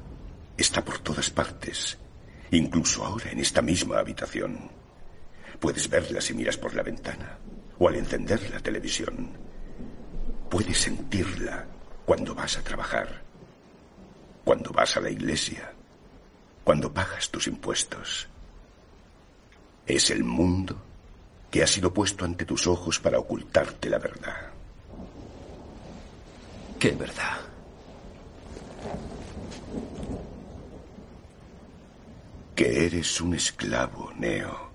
Está 0.56 0.84
por 0.84 1.00
todas 1.00 1.30
partes. 1.30 1.98
Incluso 2.52 3.04
ahora 3.04 3.32
en 3.32 3.40
esta 3.40 3.60
misma 3.60 3.98
habitación. 3.98 4.70
Puedes 5.58 5.90
verla 5.90 6.20
si 6.20 6.32
miras 6.32 6.58
por 6.58 6.72
la 6.72 6.84
ventana 6.84 7.38
o 7.76 7.88
al 7.88 7.96
encender 7.96 8.48
la 8.50 8.60
televisión. 8.60 9.36
Puedes 10.48 10.78
sentirla 10.78 11.66
cuando 12.06 12.36
vas 12.36 12.56
a 12.56 12.62
trabajar, 12.62 13.24
cuando 14.44 14.70
vas 14.70 14.96
a 14.96 15.00
la 15.00 15.10
iglesia, 15.10 15.72
cuando 16.62 16.94
pagas 16.94 17.30
tus 17.32 17.48
impuestos. 17.48 18.28
Es 19.84 20.08
el 20.12 20.22
mundo 20.22 20.80
que 21.50 21.64
ha 21.64 21.66
sido 21.66 21.92
puesto 21.92 22.24
ante 22.24 22.44
tus 22.44 22.68
ojos 22.68 23.00
para 23.00 23.18
ocultarte 23.18 23.90
la 23.90 23.98
verdad. 23.98 24.52
¿Qué 26.78 26.92
verdad? 26.92 27.51
Que 32.62 32.86
eres 32.86 33.20
un 33.20 33.34
esclavo, 33.34 34.12
Neo. 34.16 34.70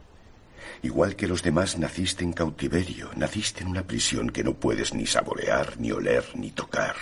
Igual 0.83 1.15
que 1.15 1.25
los 1.25 1.41
demás, 1.41 1.77
naciste 1.77 2.25
en 2.25 2.33
cautiverio, 2.33 3.09
naciste 3.15 3.61
en 3.61 3.69
una 3.69 3.87
prisión 3.87 4.29
que 4.29 4.43
no 4.43 4.55
puedes 4.55 4.93
ni 4.93 5.05
saborear, 5.05 5.79
ni 5.79 5.93
oler, 5.93 6.25
ni 6.35 6.51
tocar. 6.51 6.97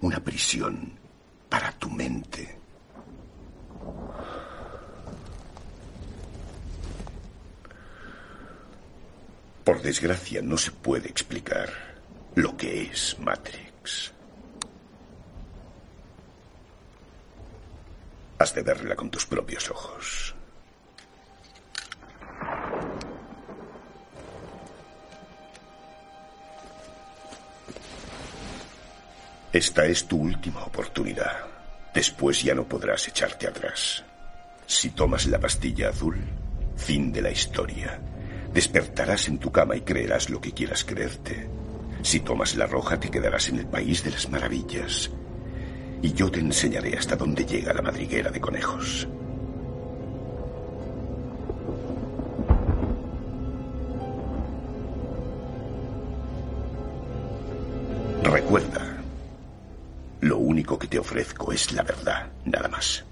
Una 0.00 0.18
prisión 0.18 0.98
para 1.48 1.70
tu 1.78 1.88
mente. 1.88 2.58
Por 9.62 9.80
desgracia, 9.80 10.42
no 10.42 10.58
se 10.58 10.72
puede 10.72 11.08
explicar 11.08 11.70
lo 12.34 12.56
que 12.56 12.82
es 12.82 13.16
Matrix. 13.20 13.71
Has 18.42 18.56
de 18.56 18.62
verla 18.62 18.96
con 18.96 19.08
tus 19.08 19.24
propios 19.24 19.70
ojos. 19.70 20.34
Esta 29.52 29.86
es 29.86 30.08
tu 30.08 30.16
última 30.16 30.64
oportunidad. 30.64 31.46
Después 31.94 32.42
ya 32.42 32.56
no 32.56 32.66
podrás 32.66 33.06
echarte 33.06 33.46
atrás. 33.46 34.02
Si 34.66 34.90
tomas 34.90 35.26
la 35.26 35.38
pastilla 35.38 35.90
azul, 35.90 36.16
fin 36.76 37.12
de 37.12 37.22
la 37.22 37.30
historia. 37.30 38.00
Despertarás 38.52 39.28
en 39.28 39.38
tu 39.38 39.52
cama 39.52 39.76
y 39.76 39.82
creerás 39.82 40.30
lo 40.30 40.40
que 40.40 40.50
quieras 40.50 40.82
creerte. 40.82 41.48
Si 42.02 42.18
tomas 42.18 42.56
la 42.56 42.66
roja, 42.66 42.98
te 42.98 43.08
quedarás 43.08 43.50
en 43.50 43.60
el 43.60 43.66
país 43.68 44.02
de 44.02 44.10
las 44.10 44.28
maravillas. 44.28 45.12
Y 46.02 46.12
yo 46.14 46.30
te 46.30 46.40
enseñaré 46.40 46.98
hasta 46.98 47.14
dónde 47.14 47.46
llega 47.46 47.72
la 47.72 47.80
madriguera 47.80 48.30
de 48.30 48.40
conejos. 48.40 49.06
Recuerda, 58.24 58.96
lo 60.20 60.38
único 60.38 60.78
que 60.78 60.88
te 60.88 60.98
ofrezco 60.98 61.52
es 61.52 61.72
la 61.72 61.82
verdad, 61.82 62.26
nada 62.44 62.68
más. 62.68 63.04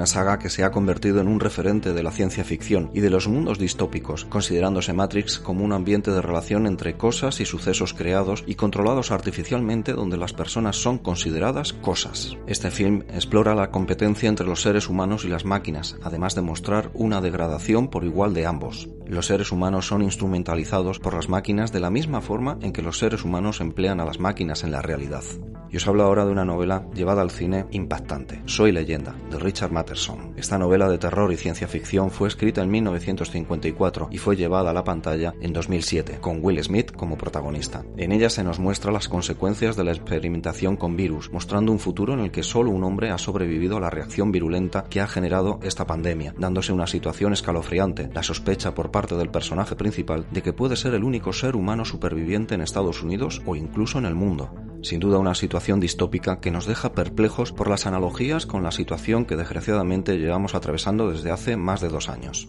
Una 0.00 0.06
saga 0.06 0.38
que 0.38 0.48
se 0.48 0.64
ha 0.64 0.70
convertido 0.70 1.20
en 1.20 1.28
un 1.28 1.40
referente 1.40 1.92
de 1.92 2.02
la 2.02 2.10
ciencia 2.10 2.42
ficción 2.42 2.90
y 2.94 3.00
de 3.00 3.10
los 3.10 3.28
mundos 3.28 3.58
distópicos, 3.58 4.24
considerándose 4.24 4.94
Matrix 4.94 5.38
como 5.38 5.62
un 5.62 5.74
ambiente 5.74 6.10
de 6.10 6.22
relación 6.22 6.66
entre 6.66 6.96
cosas 6.96 7.38
y 7.42 7.44
sucesos 7.44 7.92
creados 7.92 8.42
y 8.46 8.54
controlados 8.54 9.10
artificialmente 9.10 9.92
donde 9.92 10.16
las 10.16 10.32
personas 10.32 10.76
son 10.76 10.96
consideradas 10.96 11.74
cosas. 11.74 12.34
Este 12.46 12.70
film 12.70 13.02
explora 13.12 13.54
la 13.54 13.70
competencia 13.70 14.30
entre 14.30 14.46
los 14.46 14.62
seres 14.62 14.88
humanos 14.88 15.26
y 15.26 15.28
las 15.28 15.44
máquinas, 15.44 15.98
además 16.02 16.34
de 16.34 16.40
mostrar 16.40 16.90
una 16.94 17.20
degradación 17.20 17.88
por 17.88 18.04
igual 18.04 18.32
de 18.32 18.46
ambos. 18.46 18.88
Los 19.06 19.26
seres 19.26 19.52
humanos 19.52 19.86
son 19.86 20.00
instrumentalizados 20.00 20.98
por 20.98 21.12
las 21.12 21.28
máquinas 21.28 21.72
de 21.72 21.80
la 21.80 21.90
misma 21.90 22.22
forma 22.22 22.56
en 22.62 22.72
que 22.72 22.80
los 22.80 22.96
seres 22.96 23.22
humanos 23.22 23.60
emplean 23.60 24.00
a 24.00 24.06
las 24.06 24.18
máquinas 24.18 24.64
en 24.64 24.70
la 24.70 24.80
realidad. 24.80 25.24
Y 25.68 25.76
os 25.76 25.86
hablo 25.86 26.04
ahora 26.04 26.24
de 26.24 26.32
una 26.32 26.44
novela 26.44 26.86
llevada 26.94 27.22
al 27.22 27.30
cine 27.30 27.66
impactante, 27.70 28.42
Soy 28.46 28.72
leyenda, 28.72 29.14
de 29.30 29.38
Richard 29.38 29.72
Matterson. 29.90 30.34
Esta 30.36 30.56
novela 30.56 30.88
de 30.88 30.98
terror 30.98 31.32
y 31.32 31.36
ciencia 31.36 31.66
ficción 31.66 32.12
fue 32.12 32.28
escrita 32.28 32.62
en 32.62 32.70
1954 32.70 34.08
y 34.12 34.18
fue 34.18 34.36
llevada 34.36 34.70
a 34.70 34.72
la 34.72 34.84
pantalla 34.84 35.34
en 35.40 35.52
2007, 35.52 36.18
con 36.20 36.38
Will 36.40 36.62
Smith 36.62 36.92
como 36.92 37.18
protagonista. 37.18 37.84
En 37.96 38.12
ella 38.12 38.30
se 38.30 38.44
nos 38.44 38.60
muestra 38.60 38.92
las 38.92 39.08
consecuencias 39.08 39.74
de 39.74 39.82
la 39.82 39.90
experimentación 39.90 40.76
con 40.76 40.96
virus, 40.96 41.32
mostrando 41.32 41.72
un 41.72 41.80
futuro 41.80 42.14
en 42.14 42.20
el 42.20 42.30
que 42.30 42.44
solo 42.44 42.70
un 42.70 42.84
hombre 42.84 43.10
ha 43.10 43.18
sobrevivido 43.18 43.78
a 43.78 43.80
la 43.80 43.90
reacción 43.90 44.30
virulenta 44.30 44.84
que 44.84 45.00
ha 45.00 45.08
generado 45.08 45.58
esta 45.64 45.88
pandemia, 45.88 46.34
dándose 46.38 46.72
una 46.72 46.86
situación 46.86 47.32
escalofriante, 47.32 48.10
la 48.14 48.22
sospecha 48.22 48.74
por 48.74 48.92
parte 48.92 49.16
del 49.16 49.30
personaje 49.30 49.74
principal 49.74 50.24
de 50.30 50.42
que 50.42 50.52
puede 50.52 50.76
ser 50.76 50.94
el 50.94 51.02
único 51.02 51.32
ser 51.32 51.56
humano 51.56 51.84
superviviente 51.84 52.54
en 52.54 52.60
Estados 52.60 53.02
Unidos 53.02 53.42
o 53.44 53.56
incluso 53.56 53.98
en 53.98 54.04
el 54.04 54.14
mundo. 54.14 54.54
Sin 54.82 54.98
duda 54.98 55.18
una 55.18 55.34
situación 55.34 55.78
distópica 55.78 56.40
que 56.40 56.50
nos 56.50 56.64
deja 56.64 56.92
perplejos 56.92 57.52
por 57.52 57.68
las 57.68 57.86
analogías 57.86 58.46
con 58.46 58.62
la 58.62 58.70
situación 58.70 59.26
que 59.26 59.36
llevamos 59.84 60.54
atravesando 60.54 61.10
desde 61.10 61.30
hace 61.30 61.56
más 61.56 61.80
de 61.80 61.88
dos 61.88 62.08
años. 62.08 62.48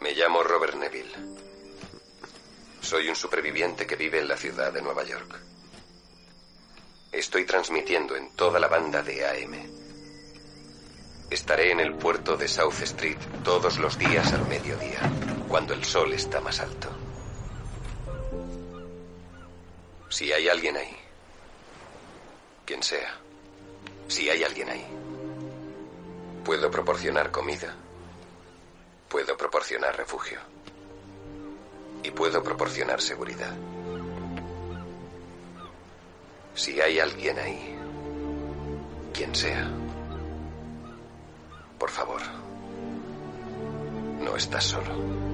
Me 0.00 0.14
llamo 0.14 0.42
Robert 0.42 0.76
Neville. 0.76 1.12
Soy 2.80 3.08
un 3.08 3.16
superviviente 3.16 3.86
que 3.86 3.96
vive 3.96 4.18
en 4.18 4.28
la 4.28 4.36
ciudad 4.36 4.72
de 4.72 4.82
Nueva 4.82 5.04
York. 5.04 5.38
Estoy 7.12 7.44
transmitiendo 7.44 8.16
en 8.16 8.30
toda 8.34 8.58
la 8.58 8.68
banda 8.68 9.02
de 9.02 9.26
AM. 9.26 9.54
Estaré 11.30 11.70
en 11.70 11.80
el 11.80 11.94
puerto 11.94 12.36
de 12.36 12.48
South 12.48 12.80
Street 12.82 13.18
todos 13.44 13.78
los 13.78 13.98
días 13.98 14.32
al 14.32 14.48
mediodía, 14.48 15.00
cuando 15.48 15.74
el 15.74 15.84
sol 15.84 16.12
está 16.12 16.40
más 16.40 16.60
alto. 16.60 16.88
Si 20.08 20.32
hay 20.32 20.48
alguien 20.48 20.76
ahí, 20.76 20.96
quien 22.64 22.82
sea, 22.82 23.19
si 24.10 24.28
hay 24.28 24.42
alguien 24.42 24.68
ahí, 24.68 24.84
puedo 26.44 26.68
proporcionar 26.68 27.30
comida, 27.30 27.72
puedo 29.08 29.36
proporcionar 29.36 29.96
refugio 29.96 30.40
y 32.02 32.10
puedo 32.10 32.42
proporcionar 32.42 33.00
seguridad. 33.00 33.54
Si 36.56 36.80
hay 36.80 36.98
alguien 36.98 37.38
ahí, 37.38 37.78
quien 39.14 39.32
sea, 39.32 39.70
por 41.78 41.90
favor, 41.90 42.20
no 44.24 44.36
estás 44.36 44.64
solo. 44.64 45.30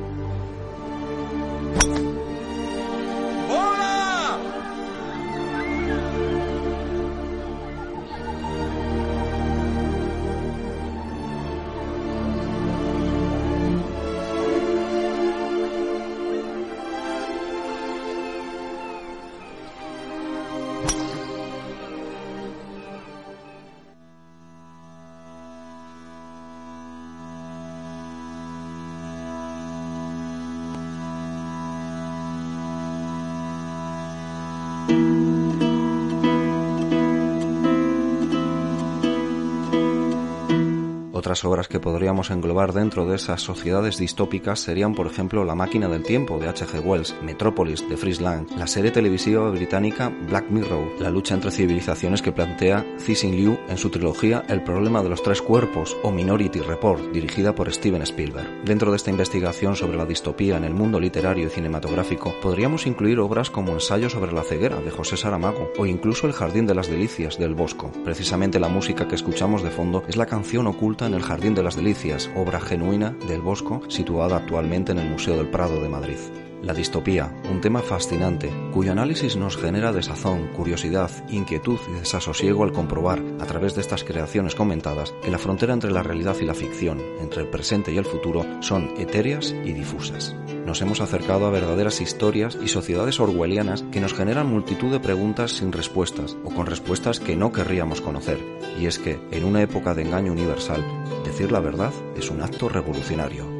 Otras 41.36 41.52
obras 41.52 41.68
que 41.68 41.80
podríamos 41.80 42.30
englobar 42.30 42.72
dentro 42.72 43.04
de 43.04 43.16
esas 43.16 43.42
sociedades 43.42 43.98
distópicas 43.98 44.58
serían, 44.58 44.94
por 44.94 45.06
ejemplo, 45.06 45.44
La 45.44 45.54
máquina 45.54 45.86
del 45.86 46.02
tiempo 46.02 46.38
de 46.38 46.48
H.G. 46.48 46.80
Wells, 46.82 47.14
Metrópolis 47.22 47.86
de 47.86 47.98
Fritz 47.98 48.22
Lang, 48.22 48.46
la 48.56 48.66
serie 48.66 48.90
televisiva 48.90 49.50
británica 49.50 50.10
Black 50.30 50.48
Mirror, 50.48 50.98
la 50.98 51.10
lucha 51.10 51.34
entre 51.34 51.50
civilizaciones 51.50 52.22
que 52.22 52.32
plantea 52.32 52.86
Cixin 52.98 53.36
Liu 53.36 53.58
en 53.68 53.76
su 53.76 53.90
trilogía 53.90 54.44
El 54.48 54.62
problema 54.62 55.02
de 55.02 55.10
los 55.10 55.22
tres 55.22 55.42
cuerpos 55.42 55.94
o 56.02 56.10
Minority 56.10 56.60
Report, 56.60 57.12
dirigida 57.12 57.54
por 57.54 57.70
Steven 57.70 58.00
Spielberg. 58.00 58.64
Dentro 58.64 58.90
de 58.90 58.96
esta 58.96 59.10
investigación 59.10 59.76
sobre 59.76 59.98
la 59.98 60.06
distopía 60.06 60.56
en 60.56 60.64
el 60.64 60.72
mundo 60.72 60.98
literario 60.98 61.48
y 61.48 61.50
cinematográfico, 61.50 62.34
podríamos 62.40 62.86
incluir 62.86 63.20
obras 63.20 63.50
como 63.50 63.72
Ensayo 63.72 64.08
sobre 64.08 64.32
la 64.32 64.42
ceguera 64.42 64.80
de 64.80 64.90
José 64.90 65.18
Saramago 65.18 65.70
o 65.76 65.84
incluso 65.84 66.26
El 66.26 66.32
jardín 66.32 66.66
de 66.66 66.74
las 66.74 66.88
delicias 66.88 67.38
del 67.38 67.54
Bosco. 67.54 67.92
Precisamente 68.06 68.58
la 68.58 68.70
música 68.70 69.06
que 69.06 69.16
escuchamos 69.16 69.62
de 69.62 69.68
fondo 69.68 70.02
es 70.08 70.16
la 70.16 70.24
canción 70.24 70.66
oculta 70.66 71.04
en 71.04 71.12
El 71.12 71.25
jardín 71.26 71.56
de 71.56 71.62
las 71.64 71.74
delicias, 71.74 72.30
obra 72.36 72.60
genuina 72.60 73.10
del 73.26 73.40
Bosco, 73.40 73.82
situada 73.88 74.36
actualmente 74.36 74.92
en 74.92 74.98
el 74.98 75.10
Museo 75.10 75.36
del 75.36 75.48
Prado 75.48 75.82
de 75.82 75.88
Madrid. 75.88 76.18
La 76.62 76.74
distopía, 76.74 77.32
un 77.50 77.60
tema 77.60 77.80
fascinante, 77.80 78.50
cuyo 78.72 78.92
análisis 78.92 79.36
nos 79.36 79.56
genera 79.56 79.92
desazón, 79.92 80.48
curiosidad, 80.48 81.10
inquietud 81.28 81.78
y 81.88 82.00
desasosiego 82.00 82.64
al 82.64 82.72
comprobar, 82.72 83.22
a 83.38 83.46
través 83.46 83.74
de 83.74 83.82
estas 83.82 84.04
creaciones 84.04 84.54
comentadas, 84.54 85.14
que 85.22 85.30
la 85.30 85.38
frontera 85.38 85.74
entre 85.74 85.90
la 85.90 86.02
realidad 86.02 86.36
y 86.40 86.44
la 86.44 86.54
ficción, 86.54 87.00
entre 87.20 87.42
el 87.42 87.48
presente 87.48 87.92
y 87.92 87.98
el 87.98 88.04
futuro, 88.04 88.44
son 88.60 88.94
etéreas 88.98 89.54
y 89.64 89.72
difusas. 89.72 90.34
Nos 90.66 90.82
hemos 90.82 91.00
acercado 91.00 91.46
a 91.46 91.50
verdaderas 91.50 92.00
historias 92.00 92.58
y 92.60 92.68
sociedades 92.68 93.20
orwellianas 93.20 93.84
que 93.92 94.00
nos 94.00 94.14
generan 94.14 94.48
multitud 94.48 94.90
de 94.90 94.98
preguntas 94.98 95.52
sin 95.52 95.70
respuestas 95.70 96.36
o 96.44 96.50
con 96.50 96.66
respuestas 96.66 97.20
que 97.20 97.36
no 97.36 97.52
querríamos 97.52 98.00
conocer. 98.00 98.40
Y 98.80 98.86
es 98.86 98.98
que, 98.98 99.20
en 99.30 99.44
una 99.44 99.62
época 99.62 99.94
de 99.94 100.02
engaño 100.02 100.32
universal, 100.32 100.82
decir 101.24 101.52
la 101.52 101.60
verdad 101.60 101.92
es 102.16 102.30
un 102.30 102.42
acto 102.42 102.68
revolucionario. 102.68 103.55